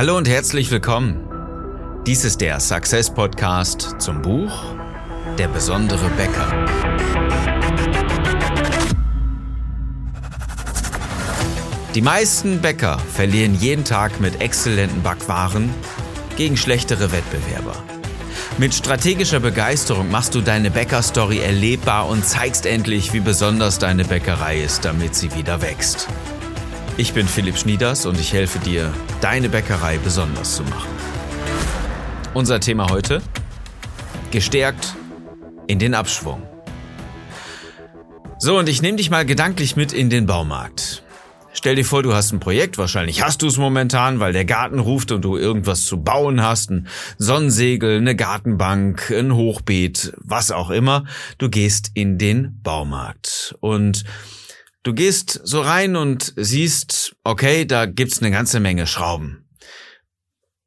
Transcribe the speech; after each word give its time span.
Hallo 0.00 0.16
und 0.16 0.26
herzlich 0.26 0.70
willkommen. 0.70 1.28
Dies 2.06 2.24
ist 2.24 2.40
der 2.40 2.58
Success 2.58 3.12
Podcast 3.12 3.96
zum 3.98 4.22
Buch 4.22 4.50
Der 5.36 5.46
besondere 5.48 6.08
Bäcker. 6.16 6.66
Die 11.94 12.00
meisten 12.00 12.62
Bäcker 12.62 12.98
verlieren 12.98 13.54
jeden 13.54 13.84
Tag 13.84 14.20
mit 14.20 14.40
exzellenten 14.40 15.02
Backwaren 15.02 15.68
gegen 16.34 16.56
schlechtere 16.56 17.12
Wettbewerber. 17.12 17.76
Mit 18.56 18.72
strategischer 18.72 19.40
Begeisterung 19.40 20.10
machst 20.10 20.34
du 20.34 20.40
deine 20.40 20.70
Bäckerstory 20.70 21.40
erlebbar 21.40 22.08
und 22.08 22.24
zeigst 22.24 22.64
endlich, 22.64 23.12
wie 23.12 23.20
besonders 23.20 23.78
deine 23.78 24.06
Bäckerei 24.06 24.62
ist, 24.62 24.86
damit 24.86 25.14
sie 25.14 25.34
wieder 25.34 25.60
wächst. 25.60 26.08
Ich 27.00 27.14
bin 27.14 27.26
Philipp 27.26 27.56
Schnieders 27.56 28.04
und 28.04 28.20
ich 28.20 28.34
helfe 28.34 28.58
dir, 28.58 28.92
deine 29.22 29.48
Bäckerei 29.48 29.96
besonders 29.96 30.56
zu 30.56 30.64
machen. 30.64 30.90
Unser 32.34 32.60
Thema 32.60 32.90
heute? 32.90 33.22
Gestärkt 34.32 34.96
in 35.66 35.78
den 35.78 35.94
Abschwung. 35.94 36.42
So, 38.38 38.58
und 38.58 38.68
ich 38.68 38.82
nehme 38.82 38.98
dich 38.98 39.08
mal 39.08 39.24
gedanklich 39.24 39.76
mit 39.76 39.94
in 39.94 40.10
den 40.10 40.26
Baumarkt. 40.26 41.02
Stell 41.54 41.74
dir 41.74 41.86
vor, 41.86 42.02
du 42.02 42.12
hast 42.12 42.32
ein 42.32 42.38
Projekt, 42.38 42.76
wahrscheinlich 42.76 43.24
hast 43.24 43.40
du 43.40 43.46
es 43.46 43.56
momentan, 43.56 44.20
weil 44.20 44.34
der 44.34 44.44
Garten 44.44 44.78
ruft 44.78 45.10
und 45.10 45.24
du 45.24 45.38
irgendwas 45.38 45.86
zu 45.86 46.02
bauen 46.02 46.42
hast, 46.42 46.70
ein 46.70 46.86
Sonnensegel, 47.16 47.96
eine 47.96 48.14
Gartenbank, 48.14 49.10
ein 49.10 49.34
Hochbeet, 49.34 50.12
was 50.18 50.50
auch 50.50 50.68
immer. 50.68 51.06
Du 51.38 51.48
gehst 51.48 51.92
in 51.94 52.18
den 52.18 52.60
Baumarkt 52.62 53.56
und 53.60 54.04
du 54.82 54.94
gehst 54.94 55.40
so 55.44 55.60
rein 55.60 55.96
und 55.96 56.32
siehst, 56.36 57.16
okay, 57.24 57.64
da 57.64 57.86
gibt's 57.86 58.20
eine 58.20 58.30
ganze 58.30 58.60
Menge 58.60 58.86
Schrauben 58.86 59.46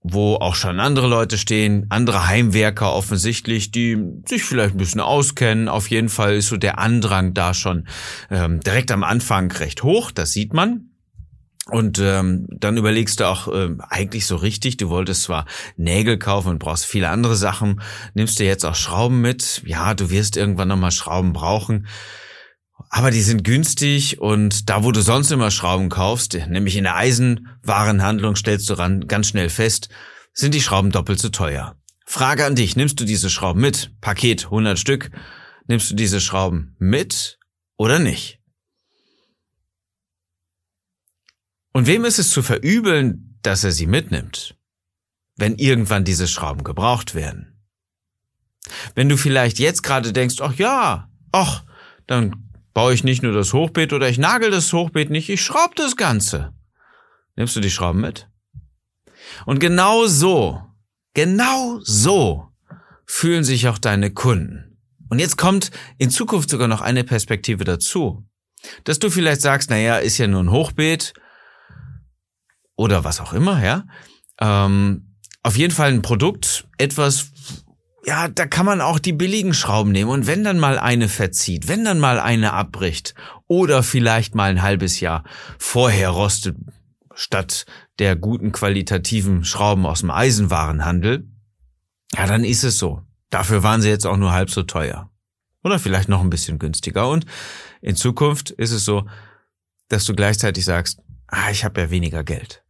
wo 0.03 0.35
auch 0.35 0.55
schon 0.55 0.81
andere 0.81 1.07
Leute 1.07 1.37
stehen, 1.37 1.85
andere 1.89 2.27
Heimwerker 2.27 2.93
offensichtlich, 2.93 3.71
die 3.71 3.97
sich 4.27 4.43
vielleicht 4.43 4.75
ein 4.75 4.77
bisschen 4.77 4.99
auskennen. 4.99 5.69
Auf 5.69 5.89
jeden 5.89 6.09
Fall 6.09 6.35
ist 6.35 6.49
so 6.49 6.57
der 6.57 6.77
Andrang 6.77 7.33
da 7.33 7.53
schon 7.53 7.87
ähm, 8.29 8.59
direkt 8.59 8.91
am 8.91 9.03
Anfang 9.03 9.49
recht 9.51 9.81
hoch, 9.83 10.11
das 10.11 10.33
sieht 10.33 10.53
man. 10.53 10.89
Und 11.67 11.97
ähm, 11.99 12.45
dann 12.49 12.75
überlegst 12.75 13.21
du 13.21 13.29
auch 13.29 13.47
äh, 13.47 13.69
eigentlich 13.89 14.25
so 14.25 14.35
richtig, 14.35 14.75
du 14.75 14.89
wolltest 14.89 15.23
zwar 15.23 15.45
Nägel 15.77 16.19
kaufen 16.19 16.49
und 16.49 16.59
brauchst 16.59 16.85
viele 16.85 17.07
andere 17.07 17.37
Sachen, 17.37 17.81
nimmst 18.13 18.37
du 18.37 18.43
jetzt 18.43 18.65
auch 18.65 18.75
Schrauben 18.75 19.21
mit. 19.21 19.61
Ja, 19.65 19.93
du 19.93 20.09
wirst 20.09 20.35
irgendwann 20.35 20.67
nochmal 20.67 20.91
Schrauben 20.91 21.31
brauchen. 21.31 21.87
Aber 22.89 23.11
die 23.11 23.21
sind 23.21 23.43
günstig 23.43 24.19
und 24.19 24.69
da, 24.69 24.83
wo 24.83 24.91
du 24.91 25.01
sonst 25.01 25.31
immer 25.31 25.51
Schrauben 25.51 25.89
kaufst, 25.89 26.33
nämlich 26.47 26.75
in 26.75 26.83
der 26.83 26.95
Eisenwarenhandlung, 26.95 28.35
stellst 28.35 28.69
du 28.69 28.75
ran 28.75 29.07
ganz 29.07 29.29
schnell 29.29 29.49
fest, 29.49 29.89
sind 30.33 30.53
die 30.53 30.61
Schrauben 30.61 30.91
doppelt 30.91 31.19
so 31.19 31.29
teuer. 31.29 31.75
Frage 32.05 32.45
an 32.45 32.55
dich, 32.55 32.75
nimmst 32.75 32.99
du 32.99 33.05
diese 33.05 33.29
Schrauben 33.29 33.61
mit? 33.61 33.91
Paket 34.01 34.45
100 34.45 34.77
Stück. 34.77 35.11
Nimmst 35.67 35.89
du 35.89 35.95
diese 35.95 36.19
Schrauben 36.19 36.75
mit 36.79 37.39
oder 37.77 37.99
nicht? 37.99 38.39
Und 41.71 41.87
wem 41.87 42.05
ist 42.05 42.19
es 42.19 42.29
zu 42.29 42.43
verübeln, 42.43 43.39
dass 43.41 43.63
er 43.63 43.71
sie 43.71 43.87
mitnimmt, 43.87 44.55
wenn 45.35 45.55
irgendwann 45.55 46.03
diese 46.03 46.27
Schrauben 46.27 46.63
gebraucht 46.63 47.15
werden? 47.15 47.59
Wenn 48.93 49.09
du 49.09 49.17
vielleicht 49.17 49.59
jetzt 49.59 49.81
gerade 49.81 50.13
denkst, 50.13 50.35
ach 50.39 50.53
ja, 50.53 51.09
ach, 51.31 51.63
dann 52.05 52.52
baue 52.73 52.93
ich 52.93 53.03
nicht 53.03 53.23
nur 53.23 53.33
das 53.33 53.53
Hochbeet 53.53 53.93
oder 53.93 54.09
ich 54.09 54.17
nagel 54.17 54.51
das 54.51 54.71
Hochbeet 54.73 55.09
nicht, 55.09 55.29
ich 55.29 55.41
schraube 55.41 55.75
das 55.75 55.95
Ganze. 55.95 56.53
Nimmst 57.35 57.55
du 57.55 57.59
die 57.59 57.71
Schrauben 57.71 58.01
mit? 58.01 58.29
Und 59.45 59.59
genau 59.59 60.05
so, 60.05 60.61
genau 61.13 61.79
so 61.81 62.49
fühlen 63.05 63.43
sich 63.43 63.67
auch 63.67 63.77
deine 63.77 64.11
Kunden. 64.11 64.77
Und 65.09 65.19
jetzt 65.19 65.37
kommt 65.37 65.71
in 65.97 66.09
Zukunft 66.09 66.49
sogar 66.49 66.67
noch 66.67 66.81
eine 66.81 67.03
Perspektive 67.03 67.63
dazu. 67.63 68.25
Dass 68.85 68.99
du 68.99 69.09
vielleicht 69.09 69.41
sagst, 69.41 69.69
naja, 69.69 69.97
ist 69.97 70.17
ja 70.17 70.27
nur 70.27 70.41
ein 70.41 70.51
Hochbeet 70.51 71.13
oder 72.75 73.03
was 73.03 73.19
auch 73.19 73.33
immer, 73.33 73.63
ja. 73.63 73.85
Ähm, 74.39 75.17
auf 75.43 75.57
jeden 75.57 75.73
Fall 75.73 75.91
ein 75.91 76.01
Produkt, 76.01 76.67
etwas, 76.77 77.31
ja, 78.05 78.27
da 78.27 78.45
kann 78.45 78.65
man 78.65 78.81
auch 78.81 78.99
die 78.99 79.13
billigen 79.13 79.53
Schrauben 79.53 79.91
nehmen 79.91 80.11
und 80.11 80.27
wenn 80.27 80.43
dann 80.43 80.59
mal 80.59 80.77
eine 80.77 81.07
verzieht, 81.07 81.67
wenn 81.67 81.85
dann 81.85 81.99
mal 81.99 82.19
eine 82.19 82.53
abbricht 82.53 83.15
oder 83.47 83.83
vielleicht 83.83 84.35
mal 84.35 84.49
ein 84.49 84.61
halbes 84.61 84.99
Jahr 84.99 85.23
vorher 85.57 86.09
rostet, 86.09 86.57
statt 87.15 87.65
der 87.99 88.15
guten 88.15 88.51
qualitativen 88.51 89.45
Schrauben 89.45 89.85
aus 89.85 90.01
dem 90.01 90.11
Eisenwarenhandel, 90.11 91.27
ja, 92.13 92.27
dann 92.27 92.43
ist 92.43 92.63
es 92.63 92.77
so. 92.77 93.01
Dafür 93.29 93.63
waren 93.63 93.81
sie 93.81 93.89
jetzt 93.89 94.05
auch 94.05 94.17
nur 94.17 94.33
halb 94.33 94.49
so 94.49 94.63
teuer. 94.63 95.09
Oder 95.63 95.79
vielleicht 95.79 96.09
noch 96.09 96.21
ein 96.21 96.29
bisschen 96.29 96.59
günstiger. 96.59 97.09
Und 97.09 97.25
in 97.81 97.95
Zukunft 97.95 98.51
ist 98.51 98.71
es 98.71 98.85
so, 98.85 99.07
dass 99.87 100.05
du 100.05 100.13
gleichzeitig 100.13 100.65
sagst, 100.65 100.99
ah, 101.27 101.49
ich 101.49 101.63
habe 101.63 101.81
ja 101.81 101.89
weniger 101.89 102.23
Geld. 102.23 102.63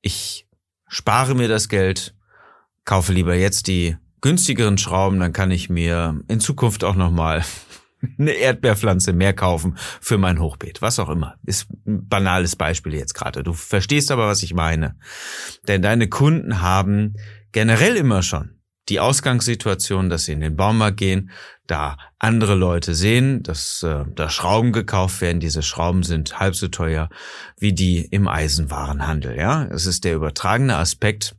Ich 0.00 0.46
spare 0.86 1.34
mir 1.34 1.48
das 1.48 1.68
Geld, 1.68 2.14
kaufe 2.90 3.12
lieber 3.12 3.36
jetzt 3.36 3.68
die 3.68 3.96
günstigeren 4.20 4.76
Schrauben, 4.76 5.20
dann 5.20 5.32
kann 5.32 5.52
ich 5.52 5.70
mir 5.70 6.20
in 6.26 6.40
Zukunft 6.40 6.82
auch 6.82 6.96
nochmal 6.96 7.44
eine 8.18 8.32
Erdbeerpflanze 8.32 9.12
mehr 9.12 9.32
kaufen 9.32 9.76
für 10.00 10.18
mein 10.18 10.40
Hochbeet. 10.40 10.82
Was 10.82 10.98
auch 10.98 11.08
immer. 11.08 11.36
Ist 11.46 11.68
ein 11.86 12.08
banales 12.08 12.56
Beispiel 12.56 12.94
jetzt 12.94 13.14
gerade. 13.14 13.44
Du 13.44 13.52
verstehst 13.52 14.10
aber, 14.10 14.26
was 14.26 14.42
ich 14.42 14.54
meine. 14.54 14.96
Denn 15.68 15.82
deine 15.82 16.08
Kunden 16.08 16.62
haben 16.62 17.14
generell 17.52 17.94
immer 17.94 18.24
schon 18.24 18.56
die 18.88 18.98
Ausgangssituation, 18.98 20.10
dass 20.10 20.24
sie 20.24 20.32
in 20.32 20.40
den 20.40 20.56
Baumarkt 20.56 20.96
gehen, 20.96 21.30
da 21.68 21.96
andere 22.18 22.56
Leute 22.56 22.96
sehen, 22.96 23.44
dass 23.44 23.84
äh, 23.84 24.04
da 24.16 24.28
Schrauben 24.28 24.72
gekauft 24.72 25.20
werden. 25.20 25.38
Diese 25.38 25.62
Schrauben 25.62 26.02
sind 26.02 26.40
halb 26.40 26.56
so 26.56 26.66
teuer 26.66 27.08
wie 27.56 27.72
die 27.72 28.00
im 28.00 28.26
Eisenwarenhandel. 28.26 29.36
Ja, 29.36 29.62
es 29.66 29.86
ist 29.86 30.02
der 30.02 30.16
übertragene 30.16 30.76
Aspekt 30.76 31.36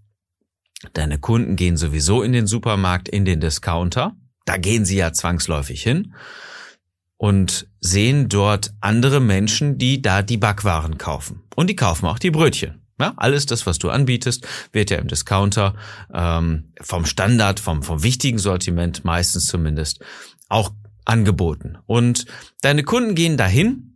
Deine 0.94 1.20
Kunden 1.20 1.56
gehen 1.56 1.78
sowieso 1.78 2.24
in 2.24 2.32
den 2.32 2.48
Supermarkt, 2.48 3.08
in 3.10 3.26
den 3.26 3.40
Discounter. 3.40 4.16
Da 4.46 4.58
gehen 4.58 4.86
sie 4.86 4.98
ja 4.98 5.14
zwangsläufig 5.14 5.82
hin 5.84 6.14
und 7.18 7.68
sehen 7.80 8.30
dort 8.30 8.74
andere 8.82 9.20
Menschen, 9.20 9.78
die 9.78 10.02
da 10.02 10.24
die 10.24 10.38
Backwaren 10.38 10.98
kaufen. 10.98 11.44
Und 11.56 11.70
die 11.70 11.76
kaufen 11.76 12.08
auch 12.08 12.18
die 12.18 12.32
Brötchen. 12.32 12.82
Ja, 13.00 13.14
alles 13.18 13.46
das, 13.46 13.66
was 13.66 13.80
du 13.80 13.90
anbietest, 13.90 14.48
wird 14.72 14.92
ja 14.92 14.98
im 14.98 15.08
Discounter 15.08 15.76
ähm, 16.14 16.74
vom 16.82 17.06
Standard, 17.06 17.60
vom, 17.60 17.84
vom 17.84 18.04
wichtigen 18.04 18.38
Sortiment 18.38 19.06
meistens 19.06 19.48
zumindest 19.48 20.04
auch 20.50 20.72
angeboten. 21.06 21.78
Und 21.86 22.26
deine 22.62 22.84
Kunden 22.84 23.16
gehen 23.16 23.38
dahin 23.38 23.91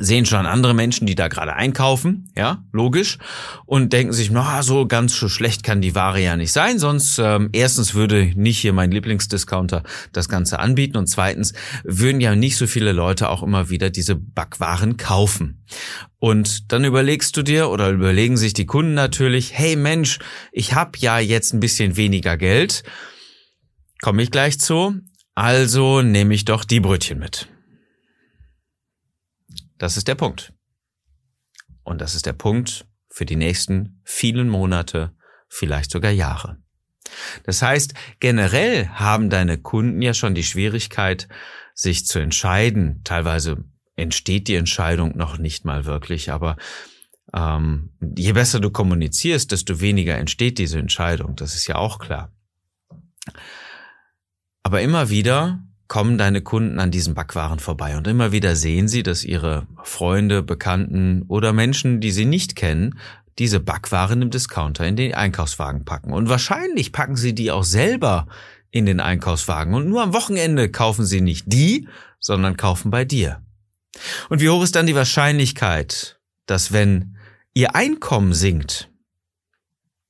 sehen 0.00 0.26
schon 0.26 0.46
andere 0.46 0.74
Menschen, 0.74 1.06
die 1.06 1.14
da 1.14 1.28
gerade 1.28 1.54
einkaufen, 1.54 2.30
ja, 2.36 2.62
logisch, 2.72 3.18
und 3.66 3.92
denken 3.92 4.12
sich, 4.12 4.30
na, 4.30 4.62
so 4.62 4.86
ganz 4.86 5.18
so 5.18 5.28
schlecht 5.28 5.62
kann 5.62 5.80
die 5.80 5.94
Ware 5.94 6.20
ja 6.20 6.36
nicht 6.36 6.52
sein, 6.52 6.78
sonst 6.78 7.18
ähm, 7.18 7.50
erstens 7.52 7.94
würde 7.94 8.32
nicht 8.34 8.58
hier 8.58 8.72
mein 8.72 8.90
Lieblingsdiscounter 8.90 9.82
das 10.12 10.28
Ganze 10.28 10.58
anbieten 10.58 10.96
und 10.96 11.06
zweitens 11.08 11.52
würden 11.84 12.20
ja 12.20 12.34
nicht 12.34 12.56
so 12.56 12.66
viele 12.66 12.92
Leute 12.92 13.28
auch 13.28 13.42
immer 13.42 13.70
wieder 13.70 13.90
diese 13.90 14.16
Backwaren 14.16 14.96
kaufen. 14.96 15.64
Und 16.18 16.72
dann 16.72 16.84
überlegst 16.84 17.36
du 17.36 17.42
dir 17.42 17.68
oder 17.68 17.90
überlegen 17.90 18.36
sich 18.36 18.52
die 18.52 18.66
Kunden 18.66 18.94
natürlich, 18.94 19.52
hey 19.52 19.76
Mensch, 19.76 20.18
ich 20.52 20.74
habe 20.74 20.92
ja 20.98 21.18
jetzt 21.18 21.52
ein 21.52 21.60
bisschen 21.60 21.96
weniger 21.96 22.36
Geld, 22.36 22.82
komme 24.00 24.22
ich 24.22 24.30
gleich 24.30 24.58
zu, 24.58 24.94
also 25.34 26.02
nehme 26.02 26.34
ich 26.34 26.44
doch 26.44 26.64
die 26.64 26.80
Brötchen 26.80 27.18
mit. 27.18 27.48
Das 29.78 29.96
ist 29.96 30.08
der 30.08 30.16
Punkt. 30.16 30.52
Und 31.84 32.00
das 32.00 32.14
ist 32.14 32.26
der 32.26 32.32
Punkt 32.32 32.86
für 33.08 33.24
die 33.24 33.36
nächsten 33.36 34.00
vielen 34.04 34.48
Monate, 34.48 35.14
vielleicht 35.48 35.90
sogar 35.90 36.10
Jahre. 36.10 36.58
Das 37.44 37.62
heißt, 37.62 37.94
generell 38.20 38.88
haben 38.88 39.30
deine 39.30 39.58
Kunden 39.58 40.02
ja 40.02 40.12
schon 40.12 40.34
die 40.34 40.44
Schwierigkeit, 40.44 41.28
sich 41.74 42.06
zu 42.06 42.18
entscheiden. 42.18 43.00
Teilweise 43.04 43.64
entsteht 43.96 44.48
die 44.48 44.56
Entscheidung 44.56 45.16
noch 45.16 45.38
nicht 45.38 45.64
mal 45.64 45.86
wirklich, 45.86 46.30
aber 46.30 46.56
ähm, 47.32 47.90
je 48.00 48.32
besser 48.32 48.60
du 48.60 48.70
kommunizierst, 48.70 49.52
desto 49.52 49.80
weniger 49.80 50.16
entsteht 50.16 50.58
diese 50.58 50.78
Entscheidung. 50.78 51.36
Das 51.36 51.54
ist 51.54 51.66
ja 51.66 51.76
auch 51.76 51.98
klar. 51.98 52.32
Aber 54.62 54.82
immer 54.82 55.08
wieder 55.08 55.62
kommen 55.88 56.18
deine 56.18 56.42
Kunden 56.42 56.78
an 56.78 56.90
diesen 56.90 57.14
Backwaren 57.14 57.58
vorbei 57.58 57.96
und 57.96 58.06
immer 58.06 58.30
wieder 58.30 58.54
sehen 58.56 58.88
sie, 58.88 59.02
dass 59.02 59.24
ihre 59.24 59.66
Freunde, 59.82 60.42
Bekannten 60.42 61.22
oder 61.28 61.52
Menschen, 61.52 62.00
die 62.00 62.12
sie 62.12 62.26
nicht 62.26 62.56
kennen, 62.56 62.98
diese 63.38 63.60
Backwaren 63.60 64.20
im 64.20 64.30
Discounter 64.30 64.86
in 64.86 64.96
den 64.96 65.14
Einkaufswagen 65.14 65.84
packen. 65.84 66.12
Und 66.12 66.28
wahrscheinlich 66.28 66.92
packen 66.92 67.16
sie 67.16 67.34
die 67.34 67.50
auch 67.50 67.64
selber 67.64 68.26
in 68.70 68.84
den 68.84 69.00
Einkaufswagen. 69.00 69.74
Und 69.74 69.88
nur 69.88 70.02
am 70.02 70.12
Wochenende 70.12 70.70
kaufen 70.70 71.06
sie 71.06 71.20
nicht 71.20 71.44
die, 71.46 71.88
sondern 72.20 72.56
kaufen 72.56 72.90
bei 72.90 73.04
dir. 73.04 73.42
Und 74.28 74.40
wie 74.40 74.48
hoch 74.48 74.62
ist 74.62 74.76
dann 74.76 74.86
die 74.86 74.94
Wahrscheinlichkeit, 74.94 76.20
dass 76.46 76.72
wenn 76.72 77.16
ihr 77.54 77.74
Einkommen 77.74 78.34
sinkt, 78.34 78.90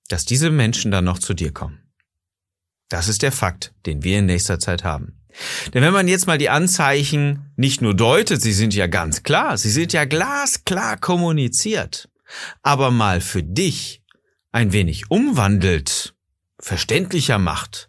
dass 0.09 0.25
diese 0.25 0.51
Menschen 0.51 0.91
dann 0.91 1.05
noch 1.05 1.19
zu 1.19 1.35
dir 1.35 1.53
kommen. 1.53 1.79
Das 2.89 3.09
ist 3.09 3.23
der 3.23 3.33
Fakt, 3.33 3.75
den 3.85 4.03
wir 4.03 4.19
in 4.19 4.27
nächster 4.27 4.59
Zeit 4.59 4.83
haben. 4.83 5.18
Denn 5.73 5.83
wenn 5.83 5.93
man 5.93 6.09
jetzt 6.09 6.27
mal 6.27 6.39
die 6.39 6.51
Anzeichen 6.51 7.53
nicht 7.57 7.83
nur 7.83 7.95
deutet, 7.95 8.43
sie 8.43 8.53
sind 8.53 8.75
ja 8.75 8.87
ganz 8.87 9.23
klar, 9.23 9.57
sie 9.57 9.71
sind 9.71 9.93
ja 9.93 10.05
glasklar 10.05 10.97
kommuniziert, 10.97 12.09
aber 12.63 12.91
mal 12.91 13.21
für 13.21 13.43
dich 13.43 14.03
ein 14.53 14.73
wenig 14.73 15.11
umwandelt, 15.11 16.15
verständlicher 16.59 17.39
macht, 17.39 17.89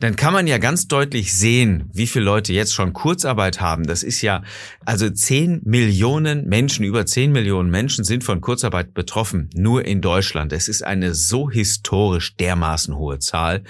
dann 0.00 0.16
kann 0.16 0.32
man 0.32 0.46
ja 0.46 0.58
ganz 0.58 0.86
deutlich 0.86 1.34
sehen, 1.34 1.90
wie 1.92 2.06
viele 2.06 2.24
Leute 2.24 2.52
jetzt 2.52 2.74
schon 2.74 2.92
Kurzarbeit 2.92 3.60
haben. 3.60 3.84
Das 3.84 4.02
ist 4.02 4.22
ja, 4.22 4.42
also 4.84 5.08
10 5.08 5.62
Millionen 5.64 6.46
Menschen, 6.46 6.84
über 6.84 7.06
10 7.06 7.32
Millionen 7.32 7.70
Menschen 7.70 8.04
sind 8.04 8.22
von 8.22 8.40
Kurzarbeit 8.40 8.94
betroffen, 8.94 9.50
nur 9.54 9.84
in 9.84 10.00
Deutschland. 10.00 10.52
Es 10.52 10.68
ist 10.68 10.82
eine 10.82 11.14
so 11.14 11.50
historisch 11.50 12.36
dermaßen 12.36 12.96
hohe 12.96 13.18
Zahl 13.18 13.62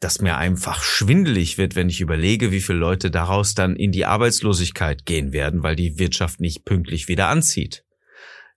dass 0.00 0.20
mir 0.20 0.36
einfach 0.36 0.82
schwindelig 0.82 1.58
wird, 1.58 1.74
wenn 1.74 1.88
ich 1.88 2.00
überlege, 2.00 2.52
wie 2.52 2.60
viele 2.60 2.78
Leute 2.78 3.10
daraus 3.10 3.54
dann 3.54 3.76
in 3.76 3.92
die 3.92 4.04
Arbeitslosigkeit 4.04 5.04
gehen 5.04 5.32
werden, 5.32 5.62
weil 5.62 5.76
die 5.76 5.98
Wirtschaft 5.98 6.40
nicht 6.40 6.64
pünktlich 6.64 7.08
wieder 7.08 7.28
anzieht. 7.28 7.84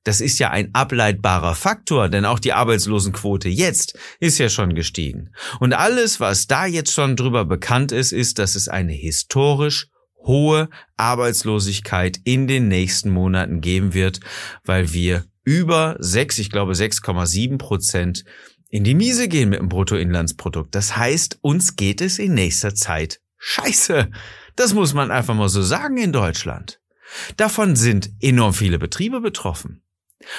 Das 0.03 0.19
ist 0.19 0.39
ja 0.39 0.49
ein 0.49 0.73
ableitbarer 0.73 1.53
Faktor, 1.53 2.09
denn 2.09 2.25
auch 2.25 2.39
die 2.39 2.53
Arbeitslosenquote 2.53 3.49
jetzt 3.49 3.97
ist 4.19 4.39
ja 4.39 4.49
schon 4.49 4.73
gestiegen. 4.73 5.31
Und 5.59 5.73
alles, 5.73 6.19
was 6.19 6.47
da 6.47 6.65
jetzt 6.65 6.91
schon 6.91 7.15
drüber 7.15 7.45
bekannt 7.45 7.91
ist, 7.91 8.11
ist, 8.11 8.39
dass 8.39 8.55
es 8.55 8.67
eine 8.67 8.93
historisch 8.93 9.87
hohe 10.25 10.69
Arbeitslosigkeit 10.97 12.19
in 12.23 12.47
den 12.47 12.67
nächsten 12.67 13.09
Monaten 13.09 13.61
geben 13.61 13.93
wird, 13.93 14.19
weil 14.63 14.93
wir 14.93 15.25
über 15.43 15.97
sechs, 15.99 16.37
ich 16.39 16.49
glaube 16.49 16.73
6,7 16.73 17.57
Prozent 17.57 18.23
in 18.71 18.85
die 18.85 18.95
Miese 18.95 19.27
gehen 19.27 19.49
mit 19.49 19.59
dem 19.59 19.69
Bruttoinlandsprodukt. 19.69 20.73
Das 20.73 20.95
heißt, 20.95 21.39
uns 21.41 21.75
geht 21.75 22.01
es 22.01 22.17
in 22.17 22.33
nächster 22.33 22.73
Zeit 22.73 23.21
scheiße. 23.37 24.09
Das 24.55 24.73
muss 24.73 24.93
man 24.93 25.11
einfach 25.11 25.35
mal 25.35 25.49
so 25.49 25.61
sagen 25.61 25.97
in 25.97 26.13
Deutschland. 26.13 26.79
Davon 27.35 27.75
sind 27.75 28.11
enorm 28.21 28.53
viele 28.53 28.79
Betriebe 28.79 29.19
betroffen. 29.19 29.83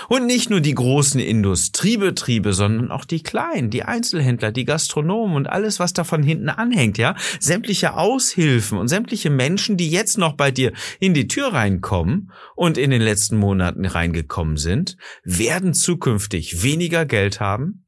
Und 0.09 0.27
nicht 0.27 0.49
nur 0.49 0.61
die 0.61 0.75
großen 0.75 1.21
Industriebetriebe, 1.21 2.53
sondern 2.53 2.91
auch 2.91 3.05
die 3.05 3.23
kleinen, 3.23 3.69
die 3.69 3.83
Einzelhändler, 3.83 4.53
die 4.53 4.65
Gastronomen 4.65 5.37
und 5.37 5.49
alles, 5.49 5.81
was 5.81 5.93
davon 5.93 6.23
hinten 6.23 6.49
anhängt, 6.49 6.99
ja. 6.99 7.17
Sämtliche 7.41 7.95
Aushilfen 7.95 8.79
und 8.79 8.89
sämtliche 8.89 9.29
Menschen, 9.29 9.77
die 9.77 9.91
jetzt 9.91 10.19
noch 10.19 10.35
bei 10.35 10.53
dir 10.53 10.73
in 11.01 11.15
die 11.15 11.27
Tür 11.27 11.53
reinkommen 11.53 12.31
und 12.55 12.79
in 12.79 12.91
den 12.91 13.03
letzten 13.03 13.37
Monaten 13.37 13.85
reingekommen 13.85 14.57
sind, 14.57 14.97
werden 15.25 15.75
zukünftig 15.75 16.63
weniger 16.63 17.05
Geld 17.05 17.41
haben, 17.41 17.82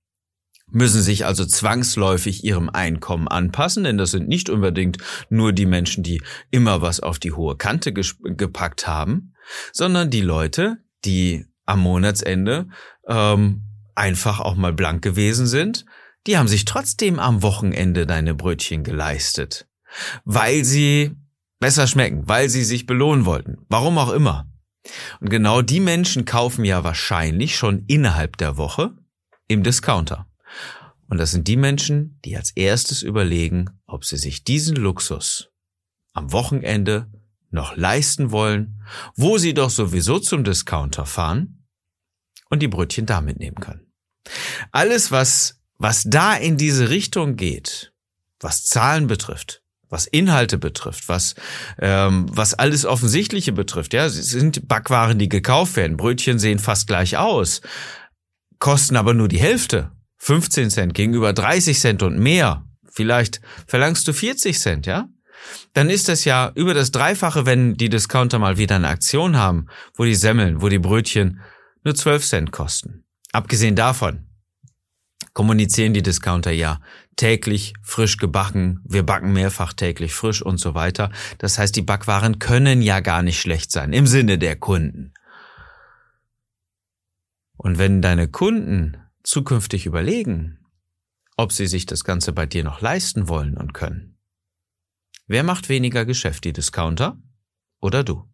müssen 0.75 1.01
sich 1.01 1.25
also 1.25 1.45
zwangsläufig 1.45 2.45
ihrem 2.45 2.69
Einkommen 2.69 3.29
anpassen, 3.29 3.85
denn 3.85 3.97
das 3.97 4.11
sind 4.11 4.29
nicht 4.29 4.51
unbedingt 4.51 4.99
nur 5.31 5.53
die 5.53 5.67
Menschen, 5.67 6.03
die 6.03 6.23
immer 6.51 6.83
was 6.83 7.01
auf 7.01 7.19
die 7.19 7.33
hohe 7.33 7.57
Kante 7.57 7.93
gepackt 7.93 8.87
haben, 8.87 9.35
sondern 9.73 10.11
die 10.11 10.21
Leute, 10.21 10.79
die 11.05 11.47
am 11.65 11.81
Monatsende 11.81 12.69
ähm, 13.07 13.63
einfach 13.95 14.41
auch 14.41 14.57
mal 14.57 14.73
blank 14.73 15.03
gewesen 15.03 15.47
sind, 15.47 15.87
die 16.27 16.37
haben 16.39 16.49
sich 16.49 16.65
trotzdem 16.65 17.19
am 17.19 17.43
Wochenende 17.43 18.07
deine 18.07 18.35
Brötchen 18.35 18.83
geleistet, 18.83 19.69
weil 20.25 20.65
sie 20.65 21.13
besser 21.61 21.87
schmecken, 21.87 22.27
weil 22.27 22.49
sie 22.49 22.65
sich 22.65 22.87
belohnen 22.87 23.27
wollten, 23.27 23.59
warum 23.69 23.99
auch 23.99 24.11
immer. 24.11 24.51
Und 25.21 25.31
genau 25.31 25.63
die 25.63 25.81
Menschen 25.81 26.25
kaufen 26.25 26.65
ja 26.65 26.85
wahrscheinlich 26.85 27.57
schon 27.57 27.85
innerhalb 27.87 28.37
der 28.37 28.57
Woche 28.57 28.93
im 29.49 29.63
Discounter. 29.63 30.27
Und 31.09 31.19
das 31.19 31.33
sind 31.33 31.49
die 31.49 31.57
Menschen, 31.57 32.19
die 32.25 32.37
als 32.37 32.51
erstes 32.53 33.03
überlegen, 33.03 33.71
ob 33.87 34.05
sie 34.05 34.17
sich 34.17 34.45
diesen 34.45 34.77
Luxus 34.77 35.51
am 36.13 36.33
Wochenende 36.33 37.11
noch 37.51 37.77
leisten 37.77 38.31
wollen, 38.31 38.83
wo 39.17 39.39
sie 39.39 39.55
doch 39.55 39.71
sowieso 39.71 40.19
zum 40.19 40.45
Discounter 40.45 41.07
fahren 41.07 41.67
und 42.51 42.61
die 42.61 42.69
Brötchen 42.69 43.07
da 43.07 43.21
mitnehmen 43.21 43.57
können. 43.57 43.93
Alles, 44.73 45.11
was, 45.11 45.61
was 45.79 46.05
da 46.05 46.35
in 46.35 46.57
diese 46.57 46.91
Richtung 46.91 47.37
geht, 47.37 47.93
was 48.41 48.65
Zahlen 48.65 49.07
betrifft, 49.07 49.63
was 49.89 50.07
Inhalte 50.07 50.59
betrifft, 50.59 51.09
was, 51.09 51.35
ähm, 51.79 52.27
was 52.31 52.55
alles 52.55 52.85
Offensichtliche 52.85 53.53
betrifft, 53.53 53.93
ja, 53.93 54.07
es 54.07 54.15
sind 54.15 54.67
Backwaren, 54.67 55.19
die 55.19 55.29
gekauft 55.29 55.77
werden. 55.77 55.97
Brötchen 55.97 56.39
sehen 56.39 56.59
fast 56.59 56.87
gleich 56.87 57.17
aus, 57.17 57.61
kosten 58.59 58.97
aber 58.97 59.15
nur 59.15 59.29
die 59.29 59.39
Hälfte 59.39 59.94
15 60.25 60.71
Cent 60.71 60.95
gegenüber 60.95 61.35
30 61.35 61.79
Cent 61.79 62.03
und 62.03 62.19
mehr, 62.19 62.65
vielleicht 62.91 63.43
verlangst 63.67 64.09
du 64.09 64.15
40 64.15 64.59
Cent, 64.59 64.87
ja? 64.87 65.11
Dann 65.75 65.91
ist 65.91 66.09
das 66.09 66.25
ja 66.25 66.51
über 66.55 66.73
das 66.73 66.91
Dreifache, 66.91 67.45
wenn 67.45 67.75
die 67.75 67.91
Discounter 67.91 68.39
mal 68.39 68.57
wieder 68.57 68.77
eine 68.77 68.89
Aktion 68.89 69.37
haben, 69.37 69.67
wo 69.95 70.05
die 70.05 70.15
Semmeln, 70.15 70.63
wo 70.63 70.71
die 70.71 70.79
Brötchen 70.79 71.43
nur 71.85 71.95
12 71.95 72.25
Cent 72.25 72.53
kosten. 72.53 73.05
Abgesehen 73.33 73.77
davon 73.77 74.27
kommunizieren 75.35 75.93
die 75.93 76.03
Discounter 76.03 76.53
ja 76.53 76.81
täglich 77.17 77.75
frisch 77.83 78.17
gebacken, 78.17 78.81
wir 78.85 79.03
backen 79.03 79.35
mehrfach 79.35 79.75
täglich 79.75 80.15
frisch 80.15 80.41
und 80.41 80.57
so 80.57 80.75
weiter. 80.75 81.11
Das 81.37 81.59
heißt, 81.59 81.77
die 81.77 81.83
Backwaren 81.83 82.39
können 82.39 82.81
ja 82.81 83.01
gar 83.01 83.23
nicht 83.23 83.39
schlecht 83.39 83.71
sein 83.71 83.93
im 83.93 84.07
Sinne 84.07 84.39
der 84.39 84.57
Kunden. 84.57 85.13
Und 87.59 87.77
wenn 87.77 88.01
deine 88.01 88.29
Kunden 88.29 89.04
zukünftig 89.25 89.87
überlegen, 89.87 90.65
ob 91.37 91.53
sie 91.53 91.67
sich 91.67 91.87
das 91.87 92.05
Ganze 92.05 92.33
bei 92.33 92.47
dir 92.47 92.63
noch 92.63 92.81
leisten 92.81 93.29
wollen 93.29 93.57
und 93.57 93.75
können. 93.75 94.19
Wer 95.27 95.43
macht 95.43 95.69
weniger 95.69 96.05
Geschäft, 96.05 96.45
die 96.45 96.53
Discounter 96.53 97.19
oder 97.81 98.05
du? 98.05 98.31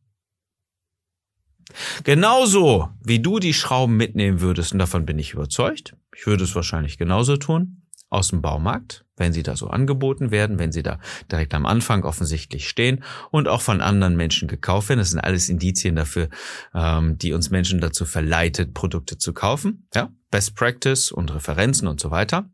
Genauso 2.02 2.90
wie 3.00 3.20
du 3.20 3.38
die 3.38 3.54
Schrauben 3.54 3.96
mitnehmen 3.96 4.40
würdest, 4.40 4.72
und 4.72 4.80
davon 4.80 5.06
bin 5.06 5.18
ich 5.18 5.32
überzeugt, 5.32 5.96
ich 6.16 6.26
würde 6.26 6.42
es 6.42 6.54
wahrscheinlich 6.56 6.98
genauso 6.98 7.36
tun, 7.36 7.86
aus 8.10 8.28
dem 8.28 8.42
Baumarkt, 8.42 9.04
wenn 9.16 9.32
sie 9.32 9.42
da 9.42 9.56
so 9.56 9.68
angeboten 9.68 10.30
werden, 10.30 10.58
wenn 10.58 10.72
sie 10.72 10.82
da 10.82 10.98
direkt 11.30 11.54
am 11.54 11.64
Anfang 11.64 12.04
offensichtlich 12.04 12.68
stehen 12.68 13.04
und 13.30 13.48
auch 13.48 13.62
von 13.62 13.80
anderen 13.80 14.16
Menschen 14.16 14.48
gekauft 14.48 14.88
werden. 14.88 14.98
Das 14.98 15.10
sind 15.10 15.20
alles 15.20 15.48
Indizien 15.48 15.96
dafür, 15.96 16.28
ähm, 16.74 17.16
die 17.16 17.32
uns 17.32 17.50
Menschen 17.50 17.80
dazu 17.80 18.04
verleitet, 18.04 18.74
Produkte 18.74 19.16
zu 19.16 19.32
kaufen. 19.32 19.86
Ja, 19.94 20.10
Best 20.30 20.56
Practice 20.56 21.12
und 21.12 21.32
Referenzen 21.32 21.88
und 21.88 22.00
so 22.00 22.10
weiter. 22.10 22.50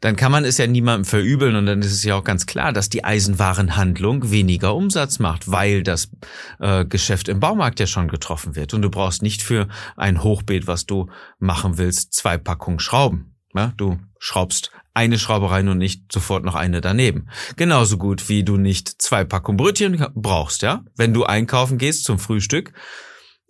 Dann 0.00 0.16
kann 0.16 0.32
man 0.32 0.44
es 0.44 0.58
ja 0.58 0.66
niemandem 0.66 1.04
verübeln 1.04 1.56
und 1.56 1.66
dann 1.66 1.82
ist 1.82 1.92
es 1.92 2.04
ja 2.04 2.16
auch 2.16 2.24
ganz 2.24 2.46
klar, 2.46 2.72
dass 2.72 2.88
die 2.88 3.04
Eisenwarenhandlung 3.04 4.30
weniger 4.30 4.74
Umsatz 4.74 5.18
macht, 5.18 5.50
weil 5.50 5.82
das 5.82 6.10
äh, 6.58 6.84
Geschäft 6.84 7.28
im 7.28 7.38
Baumarkt 7.38 7.80
ja 7.80 7.86
schon 7.86 8.08
getroffen 8.08 8.56
wird. 8.56 8.74
Und 8.74 8.82
du 8.82 8.90
brauchst 8.90 9.22
nicht 9.22 9.42
für 9.42 9.68
ein 9.96 10.22
Hochbeet, 10.22 10.66
was 10.66 10.86
du 10.86 11.10
machen 11.38 11.78
willst, 11.78 12.14
zwei 12.14 12.38
Packungen 12.38 12.80
Schrauben. 12.80 13.36
Ja, 13.54 13.72
du 13.76 13.98
schraubst 14.18 14.70
eine 14.94 15.18
Schraube 15.18 15.50
rein 15.50 15.68
und 15.68 15.78
nicht 15.78 16.12
sofort 16.12 16.44
noch 16.44 16.54
eine 16.54 16.80
daneben. 16.80 17.28
Genauso 17.56 17.98
gut 17.98 18.28
wie 18.28 18.44
du 18.44 18.56
nicht 18.56 19.00
zwei 19.02 19.24
Packungen 19.24 19.56
Brötchen 19.56 20.06
brauchst, 20.14 20.62
ja? 20.62 20.84
Wenn 20.96 21.14
du 21.14 21.24
einkaufen 21.24 21.78
gehst 21.78 22.04
zum 22.04 22.18
Frühstück 22.18 22.72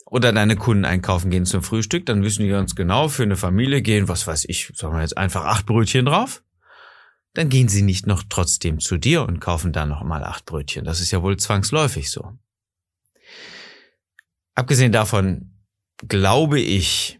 oder 0.06 0.32
deine 0.32 0.56
Kunden 0.56 0.84
einkaufen 0.84 1.30
gehen 1.30 1.44
zum 1.44 1.62
Frühstück, 1.62 2.06
dann 2.06 2.22
wissen 2.22 2.42
die 2.42 2.50
ganz 2.50 2.74
genau, 2.74 3.08
für 3.08 3.22
eine 3.22 3.36
Familie 3.36 3.82
gehen, 3.82 4.08
was 4.08 4.26
weiß 4.26 4.46
ich, 4.48 4.72
sagen 4.74 4.94
wir 4.94 5.02
jetzt 5.02 5.16
einfach 5.16 5.44
acht 5.44 5.66
Brötchen 5.66 6.06
drauf. 6.06 6.42
Dann 7.34 7.48
gehen 7.48 7.68
sie 7.68 7.82
nicht 7.82 8.06
noch 8.06 8.24
trotzdem 8.28 8.80
zu 8.80 8.96
dir 8.96 9.22
und 9.22 9.40
kaufen 9.40 9.72
dann 9.72 9.88
noch 9.88 10.02
mal 10.02 10.24
acht 10.24 10.46
Brötchen. 10.46 10.84
Das 10.84 11.00
ist 11.00 11.10
ja 11.10 11.22
wohl 11.22 11.36
zwangsläufig 11.36 12.10
so. 12.10 12.32
Abgesehen 14.54 14.92
davon 14.92 15.50
glaube 16.08 16.60
ich, 16.60 17.19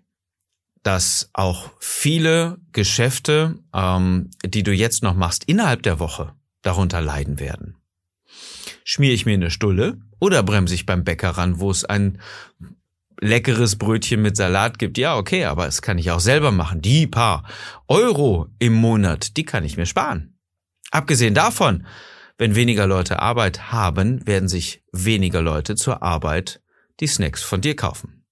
dass 0.83 1.31
auch 1.33 1.71
viele 1.79 2.59
Geschäfte, 2.73 3.59
ähm, 3.75 4.31
die 4.45 4.63
du 4.63 4.73
jetzt 4.73 5.03
noch 5.03 5.15
machst, 5.15 5.45
innerhalb 5.45 5.83
der 5.83 5.99
Woche 5.99 6.35
darunter 6.63 7.01
leiden 7.01 7.39
werden. 7.39 7.77
Schmier 8.85 9.13
ich 9.13 9.27
mir 9.27 9.35
eine 9.35 9.51
Stulle 9.51 9.99
oder 10.19 10.43
bremse 10.43 10.75
ich 10.75 10.87
beim 10.87 11.05
Bäcker 11.05 11.31
ran, 11.31 11.61
wo 11.61 11.71
es 11.71 11.85
ein 11.85 12.21
leckeres 13.21 13.77
Brötchen 13.77 14.23
mit 14.23 14.37
Salat 14.37 14.79
gibt? 14.79 14.97
Ja, 14.97 15.17
okay, 15.17 15.45
aber 15.45 15.67
es 15.67 15.83
kann 15.83 15.99
ich 15.99 16.11
auch 16.11 16.21
selber 16.21 16.51
machen. 16.51 16.81
Die 16.81 17.07
paar 17.07 17.45
Euro 17.87 18.49
im 18.59 18.73
Monat, 18.73 19.37
die 19.37 19.45
kann 19.45 19.65
ich 19.65 19.77
mir 19.77 19.87
sparen. 19.87 20.39
Abgesehen 20.91 21.35
davon, 21.35 21.87
wenn 22.39 22.55
weniger 22.55 22.87
Leute 22.87 23.21
Arbeit 23.21 23.71
haben, 23.71 24.27
werden 24.27 24.49
sich 24.49 24.83
weniger 24.93 25.43
Leute 25.43 25.77
zur 25.77 26.03
Arbeit 26.03 26.63
die 27.01 27.07
Snacks 27.07 27.43
von 27.43 27.61
dir 27.61 27.77
kaufen 27.77 28.25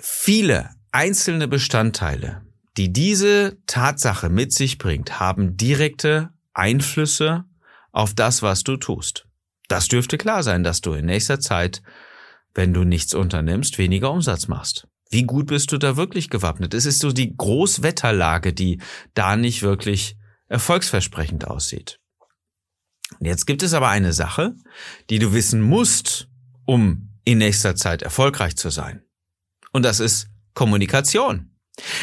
viele 0.00 0.70
einzelne 0.92 1.48
Bestandteile, 1.48 2.42
die 2.76 2.92
diese 2.92 3.58
Tatsache 3.66 4.28
mit 4.28 4.52
sich 4.52 4.78
bringt, 4.78 5.20
haben 5.20 5.56
direkte 5.56 6.30
Einflüsse 6.54 7.44
auf 7.92 8.14
das, 8.14 8.42
was 8.42 8.64
du 8.64 8.76
tust. 8.76 9.26
Das 9.68 9.88
dürfte 9.88 10.18
klar 10.18 10.42
sein, 10.42 10.64
dass 10.64 10.80
du 10.80 10.92
in 10.92 11.06
nächster 11.06 11.40
Zeit 11.40 11.82
wenn 12.58 12.74
du 12.74 12.82
nichts 12.82 13.14
unternimmst, 13.14 13.78
weniger 13.78 14.10
Umsatz 14.10 14.48
machst. 14.48 14.88
Wie 15.10 15.22
gut 15.22 15.46
bist 15.46 15.70
du 15.70 15.78
da 15.78 15.96
wirklich 15.96 16.28
gewappnet? 16.28 16.74
Es 16.74 16.86
ist 16.86 16.98
so 16.98 17.12
die 17.12 17.36
Großwetterlage, 17.36 18.52
die 18.52 18.80
da 19.14 19.36
nicht 19.36 19.62
wirklich 19.62 20.16
erfolgsversprechend 20.48 21.46
aussieht. 21.46 22.00
Jetzt 23.20 23.46
gibt 23.46 23.62
es 23.62 23.74
aber 23.74 23.90
eine 23.90 24.12
Sache, 24.12 24.56
die 25.08 25.20
du 25.20 25.32
wissen 25.32 25.62
musst, 25.62 26.28
um 26.66 27.10
in 27.24 27.38
nächster 27.38 27.76
Zeit 27.76 28.02
erfolgreich 28.02 28.56
zu 28.56 28.70
sein. 28.70 29.02
Und 29.72 29.84
das 29.84 30.00
ist 30.00 30.28
Kommunikation. 30.54 31.50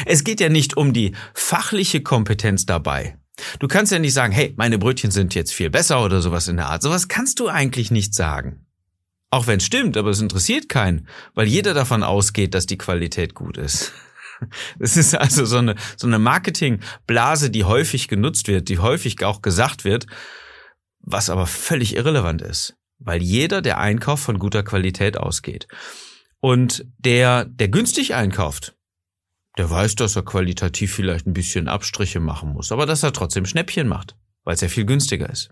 Es 0.06 0.24
geht 0.24 0.40
ja 0.40 0.48
nicht 0.48 0.76
um 0.76 0.92
die 0.92 1.12
fachliche 1.34 2.02
Kompetenz 2.02 2.66
dabei. 2.66 3.18
Du 3.58 3.68
kannst 3.68 3.92
ja 3.92 3.98
nicht 3.98 4.14
sagen, 4.14 4.32
hey, 4.32 4.54
meine 4.56 4.78
Brötchen 4.78 5.10
sind 5.10 5.34
jetzt 5.34 5.52
viel 5.52 5.70
besser 5.70 6.02
oder 6.02 6.22
sowas 6.22 6.48
in 6.48 6.56
der 6.56 6.68
Art. 6.68 6.82
Sowas 6.82 7.08
kannst 7.08 7.38
du 7.38 7.48
eigentlich 7.48 7.90
nicht 7.90 8.14
sagen. 8.14 8.66
Auch 9.30 9.46
wenn 9.46 9.58
es 9.58 9.66
stimmt, 9.66 9.96
aber 9.96 10.10
es 10.10 10.20
interessiert 10.20 10.68
keinen, 10.68 11.08
weil 11.34 11.46
jeder 11.46 11.74
davon 11.74 12.02
ausgeht, 12.02 12.54
dass 12.54 12.66
die 12.66 12.78
Qualität 12.78 13.34
gut 13.34 13.58
ist. 13.58 13.92
Es 14.78 14.98
ist 14.98 15.14
also 15.14 15.46
so 15.46 15.56
eine, 15.56 15.76
so 15.96 16.06
eine 16.06 16.18
Marketingblase, 16.18 17.48
die 17.48 17.64
häufig 17.64 18.06
genutzt 18.06 18.48
wird, 18.48 18.68
die 18.68 18.78
häufig 18.78 19.24
auch 19.24 19.40
gesagt 19.40 19.84
wird, 19.84 20.06
was 21.00 21.30
aber 21.30 21.46
völlig 21.46 21.96
irrelevant 21.96 22.42
ist, 22.42 22.76
weil 22.98 23.22
jeder 23.22 23.62
der 23.62 23.78
Einkauf 23.78 24.20
von 24.20 24.38
guter 24.38 24.62
Qualität 24.62 25.16
ausgeht. 25.16 25.68
Und 26.40 26.86
der, 26.98 27.44
der 27.44 27.68
günstig 27.68 28.14
einkauft, 28.14 28.76
der 29.56 29.70
weiß, 29.70 29.94
dass 29.94 30.16
er 30.16 30.24
qualitativ 30.24 30.94
vielleicht 30.94 31.26
ein 31.26 31.32
bisschen 31.32 31.68
Abstriche 31.68 32.20
machen 32.20 32.52
muss, 32.52 32.72
aber 32.72 32.86
dass 32.86 33.02
er 33.02 33.12
trotzdem 33.12 33.46
Schnäppchen 33.46 33.88
macht, 33.88 34.16
weil 34.44 34.54
es 34.54 34.60
ja 34.60 34.68
viel 34.68 34.84
günstiger 34.84 35.30
ist. 35.30 35.50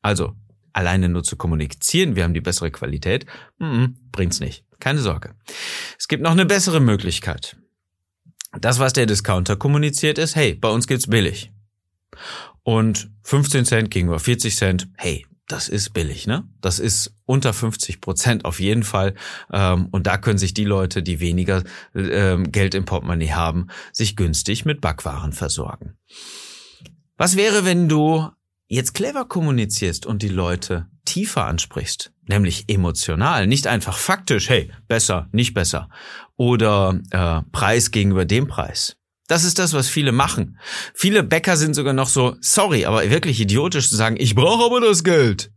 Also, 0.00 0.34
alleine 0.72 1.08
nur 1.08 1.22
zu 1.22 1.36
kommunizieren, 1.36 2.16
wir 2.16 2.24
haben 2.24 2.34
die 2.34 2.40
bessere 2.40 2.70
Qualität, 2.70 3.26
mm, 3.58 3.84
bringt's 4.12 4.40
nicht. 4.40 4.64
Keine 4.80 5.00
Sorge. 5.00 5.34
Es 5.98 6.08
gibt 6.08 6.22
noch 6.22 6.32
eine 6.32 6.46
bessere 6.46 6.80
Möglichkeit. 6.80 7.56
Das, 8.60 8.78
was 8.78 8.92
der 8.92 9.06
Discounter 9.06 9.56
kommuniziert, 9.56 10.18
ist, 10.18 10.36
hey, 10.36 10.54
bei 10.54 10.68
uns 10.68 10.86
gibt's 10.86 11.06
billig. 11.06 11.52
Und 12.62 13.10
15 13.22 13.64
Cent 13.64 13.90
gegenüber 13.90 14.18
40 14.18 14.56
Cent, 14.56 14.88
hey, 14.96 15.26
das 15.48 15.68
ist 15.68 15.92
billig, 15.92 16.26
ne? 16.26 16.48
Das 16.60 16.78
ist 16.78 17.14
unter 17.26 17.52
50 17.52 18.00
Prozent 18.00 18.44
auf 18.44 18.60
jeden 18.60 18.82
Fall. 18.82 19.14
Ähm, 19.52 19.88
und 19.90 20.06
da 20.06 20.16
können 20.16 20.38
sich 20.38 20.54
die 20.54 20.64
Leute, 20.64 21.02
die 21.02 21.20
weniger 21.20 21.62
ähm, 21.94 22.50
Geld 22.50 22.74
im 22.74 22.84
Portemonnaie 22.84 23.32
haben, 23.32 23.68
sich 23.92 24.16
günstig 24.16 24.64
mit 24.64 24.80
Backwaren 24.80 25.32
versorgen. 25.32 25.98
Was 27.16 27.36
wäre, 27.36 27.64
wenn 27.64 27.88
du 27.88 28.28
jetzt 28.68 28.94
clever 28.94 29.26
kommunizierst 29.26 30.06
und 30.06 30.22
die 30.22 30.28
Leute 30.28 30.88
tiefer 31.04 31.44
ansprichst, 31.46 32.12
nämlich 32.26 32.64
emotional, 32.68 33.46
nicht 33.46 33.66
einfach 33.66 33.96
faktisch, 33.96 34.48
hey, 34.48 34.72
besser, 34.88 35.28
nicht 35.32 35.54
besser, 35.54 35.88
oder 36.36 37.00
äh, 37.10 37.42
Preis 37.52 37.90
gegenüber 37.90 38.24
dem 38.24 38.48
Preis. 38.48 38.96
Das 39.26 39.44
ist 39.44 39.58
das, 39.58 39.72
was 39.72 39.88
viele 39.88 40.12
machen. 40.12 40.58
Viele 40.94 41.22
Bäcker 41.22 41.56
sind 41.56 41.74
sogar 41.74 41.94
noch 41.94 42.08
so, 42.08 42.36
sorry, 42.40 42.84
aber 42.84 43.08
wirklich 43.10 43.40
idiotisch 43.40 43.88
zu 43.88 43.96
sagen, 43.96 44.16
ich 44.18 44.34
brauche 44.34 44.64
aber 44.64 44.80
das 44.80 45.02
Geld. 45.02 45.50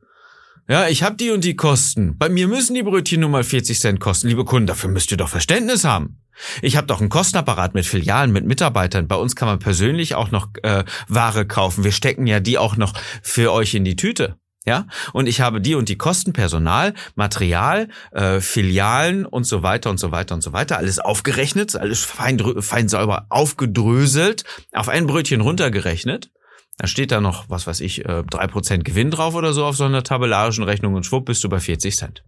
Ja, 0.70 0.88
ich 0.88 1.04
habe 1.04 1.16
die 1.16 1.32
und 1.32 1.44
die 1.44 1.56
Kosten. 1.56 2.18
Bei 2.18 2.28
mir 2.30 2.48
müssen 2.48 2.76
die 2.76 2.84
Brötchen 2.84 3.22
nur 3.22 3.30
mal 3.30 3.44
40 3.44 3.80
Cent 3.80 4.00
kosten. 4.00 4.28
Liebe 4.28 4.44
Kunden, 4.46 4.68
dafür 4.68 4.90
müsst 4.90 5.12
ihr 5.12 5.18
doch 5.18 5.30
Verständnis 5.30 5.86
haben. 5.86 6.22
Ich 6.62 6.78
habe 6.78 6.88
doch 6.88 7.00
einen 7.00 7.10
Kostenapparat 7.10 7.74
mit 7.74 7.86
Filialen, 7.86 8.32
mit 8.32 8.46
Mitarbeitern. 8.46 9.08
Bei 9.08 9.16
uns 9.16 9.36
kann 9.36 9.48
man 9.48 9.60
persönlich 9.60 10.16
auch 10.16 10.32
noch 10.32 10.50
äh, 10.64 10.84
Ware 11.08 11.48
kaufen. 11.48 11.84
Wir 11.84 11.92
stecken 11.92 12.28
ja 12.28 12.40
die 12.40 12.58
auch 12.58 12.78
noch 12.78 12.94
für 13.22 13.54
euch 13.54 13.74
in 13.74 13.86
die 13.86 13.96
Tüte. 13.96 14.38
Ja, 14.68 14.86
und 15.14 15.28
ich 15.28 15.40
habe 15.40 15.62
die 15.62 15.76
und 15.76 15.88
die 15.88 15.98
Kosten, 15.98 16.34
Personal, 16.34 16.94
Material, 17.16 17.88
äh, 18.12 18.42
Filialen 18.42 19.26
und 19.26 19.46
so 19.46 19.64
weiter 19.64 19.90
und 19.90 19.98
so 19.98 20.12
weiter 20.12 20.36
und 20.36 20.42
so 20.42 20.52
weiter. 20.52 20.78
Alles 20.78 21.00
aufgerechnet, 21.00 21.78
alles 21.78 22.04
fein, 22.04 22.38
fein 22.60 22.90
sauber 22.90 23.28
aufgedröselt, 23.30 24.44
auf 24.74 24.90
ein 24.90 25.08
Brötchen 25.08 25.40
runtergerechnet. 25.40 26.32
Da 26.78 26.88
steht 26.88 27.14
da 27.14 27.22
noch, 27.22 27.50
was 27.50 27.66
weiß 27.66 27.80
ich, 27.80 28.04
äh, 28.04 28.24
drei 28.30 28.48
Prozent 28.48 28.84
Gewinn 28.84 29.10
drauf 29.10 29.36
oder 29.36 29.54
so 29.54 29.64
auf 29.64 29.78
so 29.78 29.86
einer 29.86 30.04
tabellarischen 30.04 30.66
Rechnung 30.66 30.96
und 30.96 31.06
schwupp 31.06 31.28
bist 31.28 31.46
du 31.46 31.50
bei 31.50 31.62
40 31.62 31.96
Cent. 31.96 32.26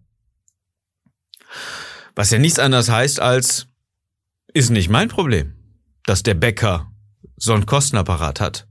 Was 2.16 2.30
ja 2.30 2.38
nichts 2.38 2.58
anderes 2.58 2.88
heißt 2.88 3.20
als, 3.20 3.66
ist 4.54 4.70
nicht 4.70 4.88
mein 4.88 5.08
Problem, 5.08 5.56
dass 6.04 6.22
der 6.22 6.34
Bäcker 6.34 6.90
so 7.36 7.52
einen 7.52 7.66
Kostenapparat 7.66 8.40
hat. 8.40 8.66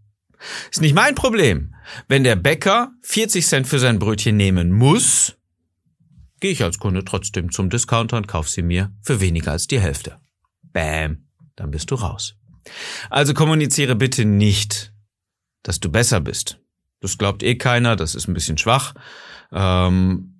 Ist 0.72 0.82
nicht 0.82 0.96
mein 0.96 1.14
Problem. 1.14 1.76
Wenn 2.08 2.24
der 2.24 2.36
Bäcker 2.36 2.92
40 3.04 3.46
Cent 3.46 3.68
für 3.68 3.80
sein 3.80 4.00
Brötchen 4.00 4.38
nehmen 4.38 4.72
muss, 4.72 5.36
gehe 6.40 6.52
ich 6.52 6.64
als 6.64 6.80
Kunde 6.80 7.04
trotzdem 7.04 7.52
zum 7.52 7.70
Discounter 7.70 8.18
und 8.18 8.28
kaufe 8.28 8.50
sie 8.50 8.62
mir 8.62 8.92
für 9.02 9.20
weniger 9.22 9.52
als 9.52 9.68
die 9.68 9.80
Hälfte. 9.80 10.20
Bäm, 10.62 11.26
dann 11.56 11.72
bist 11.72 11.92
du 11.92 11.96
raus. 11.96 12.36
Also 13.10 13.34
kommuniziere 13.34 13.96
bitte 13.96 14.26
nicht, 14.26 14.94
dass 15.64 15.80
du 15.80 15.90
besser 15.90 16.22
bist. 16.22 16.60
Das 17.00 17.18
glaubt 17.18 17.44
eh 17.44 17.56
keiner, 17.56 17.96
das 17.96 18.16
ist 18.16 18.28
ein 18.28 18.34
bisschen 18.34 18.58
schwach. 18.58 18.94
Ähm, 19.52 20.39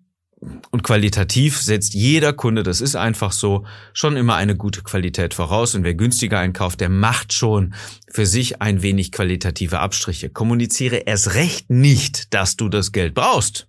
und 0.72 0.84
qualitativ 0.84 1.62
setzt 1.62 1.94
jeder 1.94 2.32
Kunde, 2.32 2.64
das 2.64 2.80
ist 2.80 2.96
einfach 2.96 3.32
so, 3.32 3.66
schon 3.94 4.16
immer 4.16 4.36
eine 4.36 4.56
gute 4.56 4.82
Qualität 4.82 5.34
voraus. 5.34 5.76
Und 5.76 5.84
wer 5.84 5.96
günstiger 5.96 6.40
einkauft, 6.40 6.80
der 6.80 6.90
macht 6.90 7.34
schon 7.34 7.74
für 8.10 8.26
sich 8.26 8.62
ein 8.62 8.82
wenig 8.82 9.12
qualitative 9.12 9.80
Abstriche. 9.80 10.30
Kommuniziere 10.30 10.98
erst 10.98 11.34
recht 11.34 11.70
nicht, 11.70 12.34
dass 12.34 12.56
du 12.56 12.70
das 12.70 12.92
Geld 12.92 13.16
brauchst. 13.16 13.68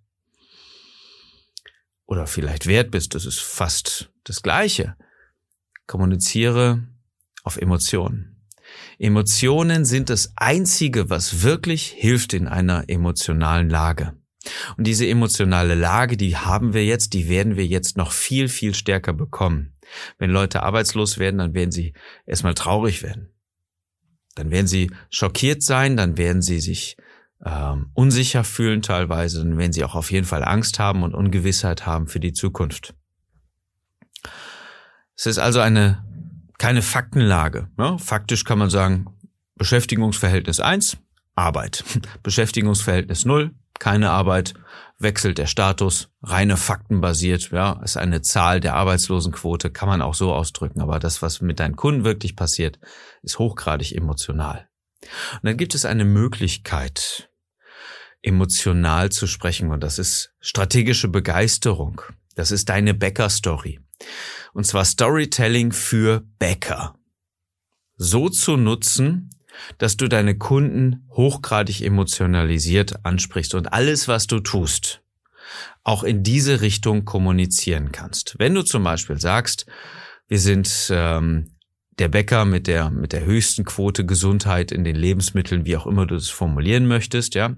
Oder 2.07 2.27
vielleicht 2.27 2.67
wert 2.67 2.91
bist, 2.91 3.15
das 3.15 3.25
ist 3.25 3.41
fast 3.41 4.11
das 4.25 4.43
Gleiche. 4.43 4.97
Kommuniziere 5.87 6.85
auf 7.43 7.57
Emotionen. 7.57 8.37
Emotionen 8.99 9.85
sind 9.85 10.11
das 10.11 10.33
Einzige, 10.37 11.11
was 11.11 11.43
wirklich 11.43 11.87
hilft 11.87 12.33
in 12.33 12.47
einer 12.47 12.85
emotionalen 12.89 13.69
Lage. 13.71 14.20
Und 14.77 14.87
diese 14.87 15.07
emotionale 15.07 15.75
Lage, 15.75 16.17
die 16.17 16.37
haben 16.37 16.73
wir 16.73 16.85
jetzt, 16.85 17.13
die 17.13 17.29
werden 17.29 17.57
wir 17.57 17.67
jetzt 17.67 17.97
noch 17.97 18.13
viel, 18.13 18.49
viel 18.49 18.75
stärker 18.75 19.13
bekommen. 19.13 19.77
Wenn 20.19 20.31
Leute 20.31 20.63
arbeitslos 20.63 21.19
werden, 21.19 21.39
dann 21.39 21.55
werden 21.55 21.73
sie 21.73 21.93
erstmal 22.27 22.55
traurig 22.55 23.03
werden. 23.03 23.35
Dann 24.35 24.51
werden 24.51 24.67
sie 24.67 24.91
schockiert 25.11 25.63
sein, 25.63 25.97
dann 25.97 26.17
werden 26.17 26.41
sie 26.41 26.61
sich 26.61 26.97
ähm, 27.45 27.91
unsicher 27.95 28.45
fühlen 28.45 28.83
teilweise, 28.83 29.41
dann 29.41 29.59
werden 29.59 29.73
sie 29.73 29.85
auch 29.85 29.95
auf 29.95 30.11
jeden 30.13 30.27
Fall 30.27 30.45
Angst 30.45 30.79
haben 30.79 31.03
und 31.03 31.15
Ungewissheit 31.15 31.87
haben 31.87 32.07
für 32.07 32.21
die 32.21 32.33
Zukunft. 32.33 32.95
Es 35.17 35.27
ist 35.27 35.39
also 35.39 35.61
eine 35.61 36.05
keine 36.59 36.83
Faktenlage. 36.83 37.71
Ne? 37.79 37.99
Faktisch 37.99 38.45
kann 38.45 38.59
man 38.59 38.69
sagen, 38.69 39.07
Beschäftigungsverhältnis 39.57 40.61
eins 40.61 40.99
Arbeit. 41.35 41.85
Beschäftigungsverhältnis 42.23 43.25
null 43.25 43.55
keine 43.81 44.11
Arbeit, 44.11 44.55
wechselt 44.99 45.39
der 45.39 45.47
Status, 45.47 46.11
reine 46.23 46.57
Fakten 46.57 47.01
basiert, 47.01 47.51
ja, 47.51 47.81
ist 47.83 47.97
eine 47.97 48.23
Zahl 48.23 48.61
der 48.61 48.75
Arbeitslosenquote, 48.75 49.71
kann 49.71 49.89
man 49.89 50.03
auch 50.03 50.15
so 50.15 50.33
ausdrücken, 50.33 50.81
aber 50.81 51.01
das, 51.01 51.23
was 51.23 51.41
mit 51.41 51.59
deinen 51.59 51.75
Kunden 51.75 52.05
wirklich 52.05 52.37
passiert, 52.37 52.79
ist 53.23 53.39
hochgradig 53.39 53.97
emotional. 53.97 54.69
Und 55.03 55.45
dann 55.45 55.57
gibt 55.57 55.75
es 55.75 55.85
eine 55.85 56.05
Möglichkeit, 56.05 57.31
emotional 58.23 59.11
zu 59.11 59.27
sprechen, 59.27 59.71
und 59.71 59.83
das 59.83 59.99
ist 59.99 60.35
strategische 60.41 61.09
Begeisterung. 61.09 62.03
Das 62.35 62.53
ist 62.53 62.69
deine 62.69 62.95
Bäcker-Story. 62.95 63.81
Und 64.53 64.67
zwar 64.67 64.85
Storytelling 64.85 65.73
für 65.73 66.23
Bäcker. 66.39 66.95
So 67.97 68.29
zu 68.29 68.57
nutzen, 68.57 69.31
dass 69.79 69.97
du 69.97 70.09
deine 70.09 70.37
Kunden 70.37 71.07
hochgradig 71.11 71.83
emotionalisiert 71.83 73.05
ansprichst 73.05 73.55
und 73.55 73.73
alles, 73.73 74.09
was 74.09 74.27
du 74.27 74.41
tust, 74.41 75.03
auch 75.83 76.05
in 76.05 76.23
diese 76.23 76.61
Richtung 76.61 77.05
kommunizieren 77.05 77.93
kannst. 77.93 78.37
Wenn 78.39 78.55
du 78.55 78.63
zum 78.63 78.85
Beispiel 78.85 79.19
sagst, 79.19 79.67
wir 80.29 80.39
sind 80.39 80.91
ähm, 80.91 81.57
der 81.99 82.09
Bäcker 82.09 82.45
mit 82.45 82.67
der 82.67 82.91
mit 82.91 83.13
der 83.13 83.25
höchsten 83.25 83.65
Quote 83.65 84.07
Gesundheit 84.07 84.73
in 84.73 84.85
den 84.85 84.97
Lebensmitteln, 84.97 85.67
wie 85.67 85.77
auch 85.77 85.87
immer 85.87 86.07
du 86.07 86.15
es 86.15 86.31
formulieren 86.31 86.87
möchtest, 86.87 87.35
ja, 87.35 87.57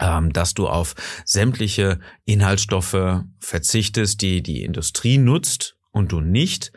ähm, 0.00 0.32
dass 0.32 0.54
du 0.54 0.68
auf 0.68 0.94
sämtliche 1.24 2.00
Inhaltsstoffe 2.24 3.22
verzichtest, 3.38 4.20
die 4.20 4.42
die 4.42 4.62
Industrie 4.62 5.18
nutzt 5.18 5.76
und 5.90 6.12
du 6.12 6.20
nicht, 6.20 6.72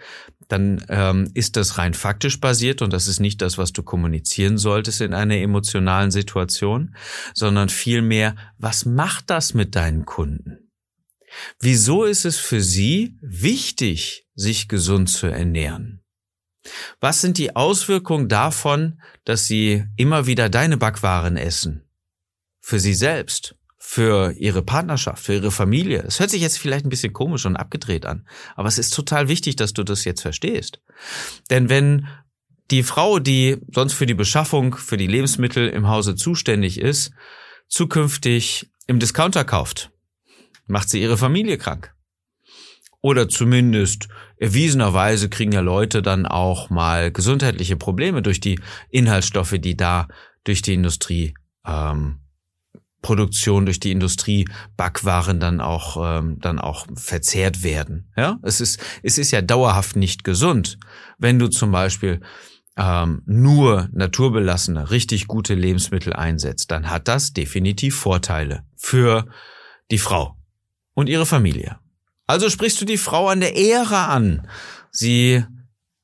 dann 0.50 0.84
ähm, 0.90 1.30
ist 1.36 1.56
das 1.56 1.78
rein 1.78 1.94
faktisch 1.94 2.42
basiert 2.42 2.82
und 2.82 2.92
das 2.92 3.08
ist 3.08 3.20
nicht 3.20 3.42
das, 3.42 3.58
was 3.58 3.72
du 3.72 3.84
kommunizieren 3.84 4.58
solltest 4.58 5.00
in 5.00 5.14
einer 5.14 5.38
emotionalen 5.38 6.12
Situation, 6.12 6.96
sondern 7.34 7.70
vielmehr, 7.70 8.36
was 8.58 8.84
macht 8.86 9.30
das 9.30 9.54
mit 9.54 9.76
deinen 9.76 10.06
Kunden? 10.06 10.72
Wieso 11.60 12.04
ist 12.04 12.26
es 12.26 12.38
für 12.38 12.62
sie 12.62 13.16
wichtig, 13.22 14.28
sich 14.34 14.68
gesund 14.68 15.10
zu 15.10 15.28
ernähren? 15.28 16.02
Was 17.00 17.22
sind 17.22 17.38
die 17.38 17.56
Auswirkungen 17.56 18.28
davon, 18.28 19.00
dass 19.26 19.46
sie 19.46 19.86
immer 19.96 20.26
wieder 20.26 20.50
deine 20.50 20.78
Backwaren 20.78 21.38
essen? 21.38 21.88
Für 22.60 22.80
sie 22.80 22.96
selbst, 22.96 23.56
für 23.80 24.34
ihre 24.34 24.62
Partnerschaft, 24.62 25.24
für 25.24 25.36
ihre 25.36 25.52
Familie. 25.52 26.04
Es 26.06 26.20
hört 26.20 26.30
sich 26.30 26.42
jetzt 26.42 26.60
vielleicht 26.60 26.86
ein 26.86 26.90
bisschen 26.90 27.14
komisch 27.14 27.46
und 27.46 27.56
abgedreht 27.56 28.06
an, 28.06 28.28
aber 28.56 28.68
es 28.68 28.78
ist 28.78 28.94
total 28.94 29.30
wichtig, 29.30 29.56
dass 29.56 29.74
du 29.74 29.84
das 29.84 30.04
jetzt 30.04 30.22
verstehst. 30.22 30.82
Denn 31.50 31.70
wenn 31.70 32.08
die 32.72 32.84
Frau, 32.84 33.20
die 33.20 33.58
sonst 33.74 33.94
für 33.94 34.06
die 34.06 34.14
Beschaffung, 34.14 34.76
für 34.76 34.98
die 34.98 35.08
Lebensmittel 35.08 35.70
im 35.70 35.88
Hause 35.88 36.16
zuständig 36.16 36.80
ist, 36.80 37.12
zukünftig 37.68 38.70
im 38.86 39.00
Discounter 39.00 39.46
kauft, 39.46 39.92
macht 40.68 40.90
sie 40.90 41.02
ihre 41.02 41.18
Familie 41.18 41.58
krank. 41.58 41.94
Oder 43.02 43.30
zumindest 43.30 44.10
erwiesenerweise 44.38 45.30
kriegen 45.30 45.54
ja 45.54 45.62
Leute 45.62 46.02
dann 46.02 46.26
auch 46.26 46.70
mal 46.70 47.12
gesundheitliche 47.12 47.78
Probleme 47.78 48.22
durch 48.22 48.42
die 48.42 48.60
Inhaltsstoffe, 48.90 49.56
die 49.58 49.78
da 49.78 50.10
durch 50.44 50.62
die 50.62 50.74
Industrie 50.74 51.34
ähm, 51.66 52.20
Produktion 53.02 53.66
durch 53.66 53.80
die 53.80 53.92
Industrie 53.92 54.48
Backwaren 54.76 55.40
dann 55.40 55.62
auch 55.62 56.20
ähm, 56.20 56.38
dann 56.40 56.60
auch 56.60 56.86
verzehrt 56.96 57.64
werden. 57.64 58.12
Ja, 58.18 58.40
es 58.44 58.60
ist 58.62 58.80
es 59.04 59.18
ist 59.18 59.32
ja 59.32 59.42
dauerhaft 59.42 59.96
nicht 59.96 60.24
gesund, 60.24 60.78
wenn 61.18 61.40
du 61.40 61.48
zum 61.48 61.72
Beispiel 61.72 62.20
ähm, 62.78 63.22
nur 63.26 63.90
naturbelassene, 63.92 64.90
richtig 64.90 65.28
gute 65.28 65.54
Lebensmittel 65.54 66.14
einsetzt, 66.14 66.72
dann 66.72 66.90
hat 66.90 67.08
das 67.08 67.34
definitiv 67.34 67.96
Vorteile 67.96 68.64
für 68.76 69.28
die 69.92 69.98
Frau 69.98 70.38
und 70.94 71.10
ihre 71.10 71.26
Familie. 71.26 71.78
Also 72.26 72.50
sprichst 72.50 72.80
du 72.80 72.86
die 72.86 72.98
Frau 72.98 73.28
an 73.28 73.42
der 73.42 73.56
Ehre 73.56 73.98
an. 73.98 74.48
Sie 74.92 75.44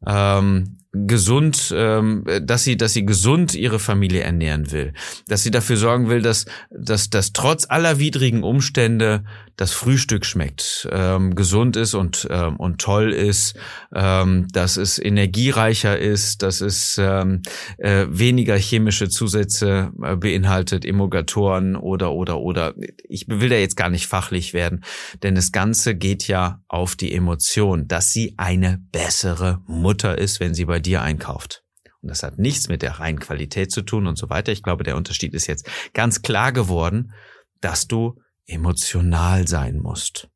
ähm, 0.06 0.80
gesund, 1.08 1.74
ähm, 1.76 2.24
dass 2.44 2.64
sie, 2.64 2.78
dass 2.78 2.94
sie 2.94 3.06
gesund 3.06 3.54
ihre 3.56 3.80
Familie 3.80 4.22
ernähren 4.22 4.72
will, 4.72 4.94
dass 5.28 5.44
sie 5.44 5.52
dafür 5.52 5.78
sorgen 5.78 6.10
will, 6.10 6.22
dass, 6.22 6.46
dass, 6.70 7.10
dass 7.10 7.34
trotz 7.34 7.66
aller 7.70 8.00
widrigen 8.00 8.44
Umstände 8.44 9.24
das 9.58 9.72
Frühstück 9.72 10.26
schmeckt, 10.26 10.88
ähm, 10.92 11.34
gesund 11.34 11.78
ist 11.78 11.94
und 11.94 12.28
ähm, 12.30 12.58
und 12.58 12.82
toll 12.82 13.14
ist, 13.14 13.56
ähm, 13.94 14.48
dass 14.52 14.76
es 14.76 15.00
energiereicher 15.00 15.98
ist, 15.98 16.42
dass 16.42 16.60
es 16.60 16.98
ähm, 17.02 17.42
äh, 17.78 18.06
weniger 18.10 18.58
chemische 18.58 19.08
Zusätze 19.08 19.94
äh, 20.04 20.16
beinhaltet, 20.18 20.86
Emulgatoren 20.86 21.76
oder 21.76 22.12
oder 22.12 22.40
oder. 22.40 22.74
Ich 23.08 23.28
will 23.30 23.50
da 23.50 23.56
jetzt 23.56 23.78
gar 23.78 23.90
nicht 23.90 24.08
fachlich 24.08 24.54
werden, 24.54 24.84
denn 25.24 25.36
das 25.36 25.52
Ganze 25.54 25.96
geht 25.96 26.28
ja 26.28 26.62
auf 26.68 26.96
die 26.96 27.14
Emotion, 27.14 27.88
dass 27.88 28.12
sie 28.12 28.34
eine 28.38 28.82
bessere 28.92 29.62
Mutter 29.68 30.18
ist, 30.18 30.40
wenn 30.42 30.54
sie 30.54 30.66
bei 30.66 30.80
dir 30.86 31.02
einkauft. 31.02 31.64
Und 32.02 32.10
das 32.10 32.24
hat 32.24 32.38
nichts 32.38 32.68
mit 32.68 32.82
der 32.82 33.00
reinen 33.00 33.20
Qualität 33.20 33.72
zu 33.72 33.82
tun 33.82 34.06
und 34.06 34.18
so 34.18 34.30
weiter. 34.30 34.52
Ich 34.52 34.62
glaube, 34.62 34.84
der 34.84 34.96
Unterschied 34.96 35.34
ist 35.34 35.48
jetzt 35.48 35.68
ganz 35.94 36.22
klar 36.22 36.52
geworden, 36.52 37.14
dass 37.62 37.88
du 37.88 38.22
emotional 38.46 39.48
sein 39.48 39.80
musst. 39.80 40.30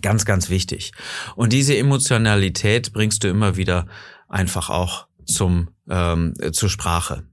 Ganz, 0.00 0.24
ganz 0.24 0.48
wichtig. 0.48 0.92
Und 1.36 1.52
diese 1.52 1.76
Emotionalität 1.76 2.92
bringst 2.92 3.24
du 3.24 3.28
immer 3.28 3.56
wieder 3.56 3.86
einfach 4.28 4.70
auch 4.70 5.06
zum 5.26 5.68
ähm, 5.88 6.34
zur 6.52 6.68
Sprache. 6.68 7.28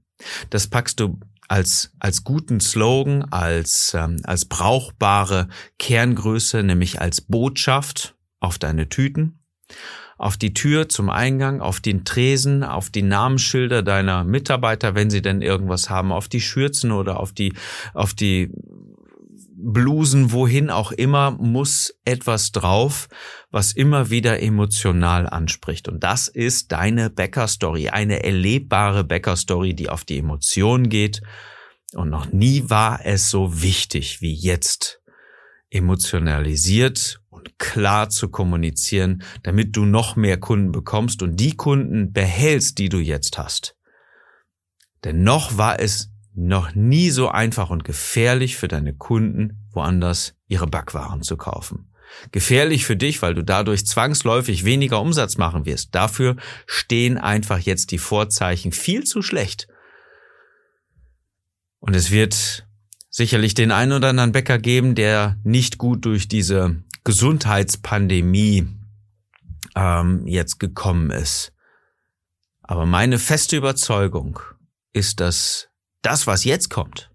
Das 0.50 0.68
packst 0.68 1.00
du 1.00 1.18
als 1.48 1.92
als 1.98 2.24
guten 2.24 2.60
Slogan, 2.60 3.24
als 3.24 3.94
ähm, 3.94 4.20
als 4.24 4.44
brauchbare 4.44 5.48
Kerngröße, 5.78 6.62
nämlich 6.62 7.00
als 7.00 7.22
Botschaft 7.22 8.14
auf 8.40 8.58
deine 8.58 8.88
Tüten 8.88 9.40
auf 10.18 10.36
die 10.36 10.54
Tür 10.54 10.88
zum 10.88 11.10
Eingang, 11.10 11.60
auf 11.60 11.80
den 11.80 12.04
Tresen, 12.04 12.64
auf 12.64 12.90
die 12.90 13.02
Namensschilder 13.02 13.82
deiner 13.82 14.24
Mitarbeiter, 14.24 14.94
wenn 14.94 15.10
sie 15.10 15.22
denn 15.22 15.42
irgendwas 15.42 15.90
haben, 15.90 16.12
auf 16.12 16.28
die 16.28 16.40
Schürzen 16.40 16.92
oder 16.92 17.20
auf 17.20 17.32
die, 17.32 17.54
auf 17.94 18.14
die 18.14 18.50
Blusen, 19.62 20.32
wohin 20.32 20.70
auch 20.70 20.92
immer, 20.92 21.30
muss 21.30 21.94
etwas 22.04 22.52
drauf, 22.52 23.08
was 23.50 23.72
immer 23.72 24.10
wieder 24.10 24.42
emotional 24.42 25.28
anspricht. 25.28 25.88
Und 25.88 26.02
das 26.02 26.28
ist 26.28 26.72
deine 26.72 27.10
Bäcker-Story, 27.10 27.88
eine 27.88 28.24
erlebbare 28.24 29.04
Bäcker-Story, 29.04 29.74
die 29.74 29.88
auf 29.88 30.04
die 30.04 30.18
Emotionen 30.18 30.88
geht. 30.88 31.22
Und 31.94 32.10
noch 32.10 32.32
nie 32.32 32.68
war 32.68 33.00
es 33.04 33.30
so 33.30 33.62
wichtig 33.62 34.20
wie 34.20 34.34
jetzt, 34.34 35.00
emotionalisiert 35.70 37.21
und 37.42 37.58
klar 37.58 38.08
zu 38.08 38.28
kommunizieren, 38.28 39.22
damit 39.42 39.76
du 39.76 39.84
noch 39.84 40.16
mehr 40.16 40.38
Kunden 40.38 40.72
bekommst 40.72 41.22
und 41.22 41.36
die 41.36 41.56
Kunden 41.56 42.12
behältst, 42.12 42.78
die 42.78 42.88
du 42.88 42.98
jetzt 42.98 43.38
hast. 43.38 43.76
Denn 45.04 45.24
noch 45.24 45.58
war 45.58 45.80
es 45.80 46.10
noch 46.34 46.74
nie 46.74 47.10
so 47.10 47.28
einfach 47.28 47.70
und 47.70 47.84
gefährlich 47.84 48.56
für 48.56 48.68
deine 48.68 48.94
Kunden, 48.94 49.66
woanders 49.72 50.34
ihre 50.46 50.66
Backwaren 50.66 51.22
zu 51.22 51.36
kaufen. 51.36 51.92
Gefährlich 52.30 52.84
für 52.84 52.96
dich, 52.96 53.22
weil 53.22 53.34
du 53.34 53.42
dadurch 53.42 53.86
zwangsläufig 53.86 54.64
weniger 54.64 55.00
Umsatz 55.00 55.36
machen 55.36 55.66
wirst. 55.66 55.94
Dafür 55.94 56.36
stehen 56.66 57.18
einfach 57.18 57.58
jetzt 57.58 57.90
die 57.90 57.98
Vorzeichen 57.98 58.70
viel 58.70 59.04
zu 59.04 59.22
schlecht. 59.22 59.66
Und 61.80 61.96
es 61.96 62.10
wird 62.10 62.66
sicherlich 63.10 63.54
den 63.54 63.72
einen 63.72 63.92
oder 63.92 64.10
anderen 64.10 64.32
Bäcker 64.32 64.58
geben, 64.58 64.94
der 64.94 65.38
nicht 65.42 65.78
gut 65.78 66.04
durch 66.04 66.28
diese 66.28 66.84
Gesundheitspandemie 67.04 68.68
ähm, 69.74 70.26
jetzt 70.26 70.58
gekommen 70.58 71.10
ist. 71.10 71.52
Aber 72.62 72.86
meine 72.86 73.18
feste 73.18 73.56
Überzeugung 73.56 74.38
ist, 74.92 75.20
dass 75.20 75.68
das, 76.02 76.26
was 76.26 76.44
jetzt 76.44 76.70
kommt, 76.70 77.10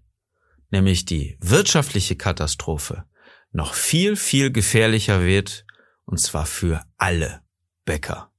nämlich 0.70 1.04
die 1.04 1.38
wirtschaftliche 1.40 2.16
Katastrophe, 2.16 3.04
noch 3.52 3.74
viel, 3.74 4.16
viel 4.16 4.50
gefährlicher 4.52 5.22
wird, 5.22 5.64
und 6.04 6.18
zwar 6.18 6.46
für 6.46 6.82
alle 6.96 7.42
Bäcker. 7.84 8.30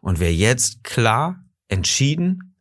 Und 0.00 0.20
wer 0.20 0.34
jetzt 0.34 0.84
klar, 0.84 1.44
entschieden 1.68 2.54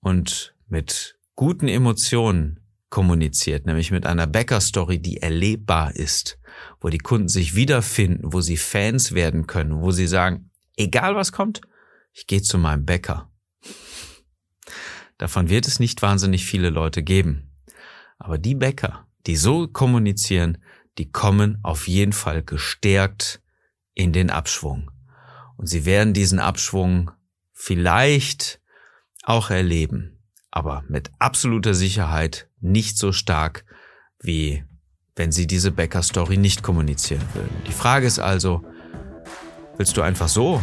und 0.00 0.54
mit 0.68 1.18
guten 1.34 1.68
Emotionen 1.68 2.60
kommuniziert, 2.90 3.66
nämlich 3.66 3.90
mit 3.90 4.06
einer 4.06 4.26
Bäcker-Story, 4.26 4.98
die 4.98 5.18
erlebbar 5.18 5.94
ist, 5.94 6.37
wo 6.80 6.88
die 6.88 6.98
Kunden 6.98 7.28
sich 7.28 7.54
wiederfinden, 7.54 8.32
wo 8.32 8.40
sie 8.40 8.56
Fans 8.56 9.12
werden 9.12 9.46
können, 9.46 9.80
wo 9.80 9.90
sie 9.90 10.06
sagen, 10.06 10.50
egal 10.76 11.16
was 11.16 11.32
kommt, 11.32 11.60
ich 12.12 12.26
gehe 12.26 12.42
zu 12.42 12.58
meinem 12.58 12.84
Bäcker. 12.84 13.30
Davon 15.18 15.48
wird 15.48 15.66
es 15.66 15.80
nicht 15.80 16.00
wahnsinnig 16.02 16.44
viele 16.44 16.70
Leute 16.70 17.02
geben. 17.02 17.50
Aber 18.18 18.38
die 18.38 18.54
Bäcker, 18.54 19.06
die 19.26 19.36
so 19.36 19.68
kommunizieren, 19.68 20.58
die 20.96 21.10
kommen 21.10 21.58
auf 21.62 21.88
jeden 21.88 22.12
Fall 22.12 22.42
gestärkt 22.42 23.40
in 23.94 24.12
den 24.12 24.30
Abschwung. 24.30 24.90
Und 25.56 25.66
sie 25.66 25.84
werden 25.84 26.14
diesen 26.14 26.38
Abschwung 26.38 27.10
vielleicht 27.52 28.60
auch 29.24 29.50
erleben, 29.50 30.22
aber 30.50 30.84
mit 30.88 31.10
absoluter 31.18 31.74
Sicherheit 31.74 32.48
nicht 32.60 32.96
so 32.96 33.12
stark 33.12 33.64
wie 34.20 34.64
wenn 35.18 35.32
sie 35.32 35.46
diese 35.46 35.72
Bäcker-Story 35.72 36.36
nicht 36.36 36.62
kommunizieren 36.62 37.22
würden. 37.34 37.50
Die 37.66 37.72
Frage 37.72 38.06
ist 38.06 38.20
also, 38.20 38.62
willst 39.76 39.96
du 39.96 40.02
einfach 40.02 40.28
so 40.28 40.62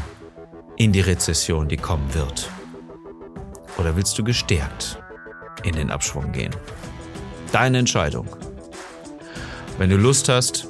in 0.78 0.94
die 0.94 1.02
Rezession, 1.02 1.68
die 1.68 1.78
kommen 1.78 2.13
wird? 2.13 2.50
Oder 3.78 3.98
willst 3.98 4.18
du 4.18 4.24
gestärkt 4.24 4.98
in 5.63 5.76
den 5.76 5.91
Abschwung 5.91 6.32
gehen? 6.32 6.56
Deine 7.52 7.80
Entscheidung. 7.80 8.28
Wenn 9.78 9.89
du 9.89 9.98
Lust 9.98 10.30
hast, 10.30 10.70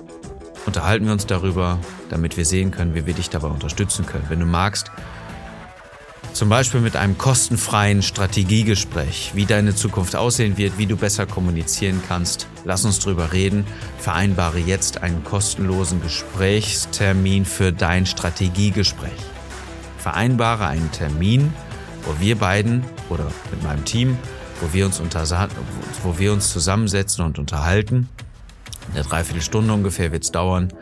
unterhalten 0.65 1.05
wir 1.05 1.13
uns 1.13 1.27
darüber, 1.27 1.79
damit 2.09 2.37
wir 2.37 2.45
sehen 2.45 2.71
können, 2.71 2.95
wie 2.95 3.05
wir 3.05 3.13
dich 3.13 3.29
dabei 3.29 3.47
unterstützen 3.49 4.05
können. 4.07 4.25
Wenn 4.29 4.39
du 4.39 4.47
magst, 4.47 4.89
zum 6.35 6.49
Beispiel 6.49 6.81
mit 6.81 6.97
einem 6.97 7.17
kostenfreien 7.17 8.01
Strategiegespräch, 8.01 9.31
wie 9.35 9.45
deine 9.45 9.73
Zukunft 9.73 10.17
aussehen 10.17 10.57
wird, 10.57 10.77
wie 10.77 10.85
du 10.85 10.97
besser 10.97 11.25
kommunizieren 11.25 12.01
kannst. 12.05 12.47
Lass 12.65 12.83
uns 12.83 12.99
drüber 12.99 13.31
reden. 13.31 13.65
Vereinbare 13.99 14.59
jetzt 14.59 15.01
einen 15.01 15.23
kostenlosen 15.23 16.01
Gesprächstermin 16.01 17.45
für 17.45 17.71
dein 17.71 18.05
Strategiegespräch. 18.05 19.13
Vereinbare 19.97 20.67
einen 20.67 20.91
Termin, 20.91 21.53
wo 22.03 22.19
wir 22.19 22.37
beiden 22.37 22.83
oder 23.09 23.31
mit 23.49 23.63
meinem 23.63 23.85
Team, 23.85 24.17
wo 24.59 24.73
wir 24.73 24.85
uns, 24.85 25.01
wo 26.03 26.19
wir 26.19 26.33
uns 26.33 26.51
zusammensetzen 26.51 27.23
und 27.23 27.39
unterhalten. 27.39 28.09
Eine 28.93 29.03
Dreiviertelstunde 29.03 29.73
ungefähr 29.73 30.11
wird 30.11 30.25
es 30.25 30.31
dauern, 30.31 30.73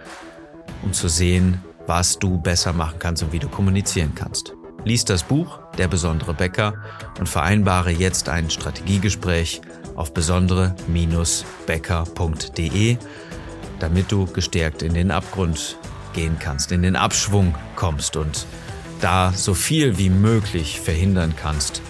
um 0.81 0.93
zu 0.93 1.07
sehen, 1.09 1.61
was 1.85 2.17
du 2.17 2.39
besser 2.39 2.73
machen 2.73 2.97
kannst 2.97 3.21
und 3.21 3.31
wie 3.31 3.39
du 3.39 3.49
kommunizieren 3.49 4.13
kannst. 4.15 4.55
Lies 4.85 5.05
das 5.05 5.23
Buch 5.23 5.59
Der 5.77 5.87
besondere 5.87 6.33
Bäcker 6.33 6.73
und 7.19 7.29
vereinbare 7.29 7.91
jetzt 7.91 8.27
ein 8.29 8.49
Strategiegespräch 8.49 9.61
auf 9.95 10.13
besondere-bäcker.de, 10.13 12.97
damit 13.79 14.11
du 14.11 14.25
gestärkt 14.25 14.81
in 14.81 14.93
den 14.93 15.11
Abgrund 15.11 15.77
gehen 16.13 16.37
kannst, 16.39 16.71
in 16.71 16.81
den 16.81 16.95
Abschwung 16.95 17.53
kommst 17.75 18.17
und 18.17 18.45
da 19.01 19.33
so 19.33 19.53
viel 19.53 19.97
wie 19.97 20.09
möglich 20.09 20.79
verhindern 20.79 21.33
kannst, 21.35 21.81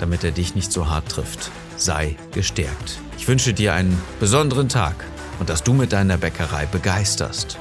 damit 0.00 0.24
er 0.24 0.32
dich 0.32 0.54
nicht 0.54 0.72
so 0.72 0.88
hart 0.88 1.08
trifft. 1.08 1.50
Sei 1.76 2.16
gestärkt. 2.32 2.98
Ich 3.18 3.28
wünsche 3.28 3.54
dir 3.54 3.74
einen 3.74 4.00
besonderen 4.20 4.68
Tag 4.68 5.04
und 5.38 5.48
dass 5.48 5.62
du 5.62 5.72
mit 5.72 5.92
deiner 5.92 6.18
Bäckerei 6.18 6.66
begeisterst. 6.66 7.58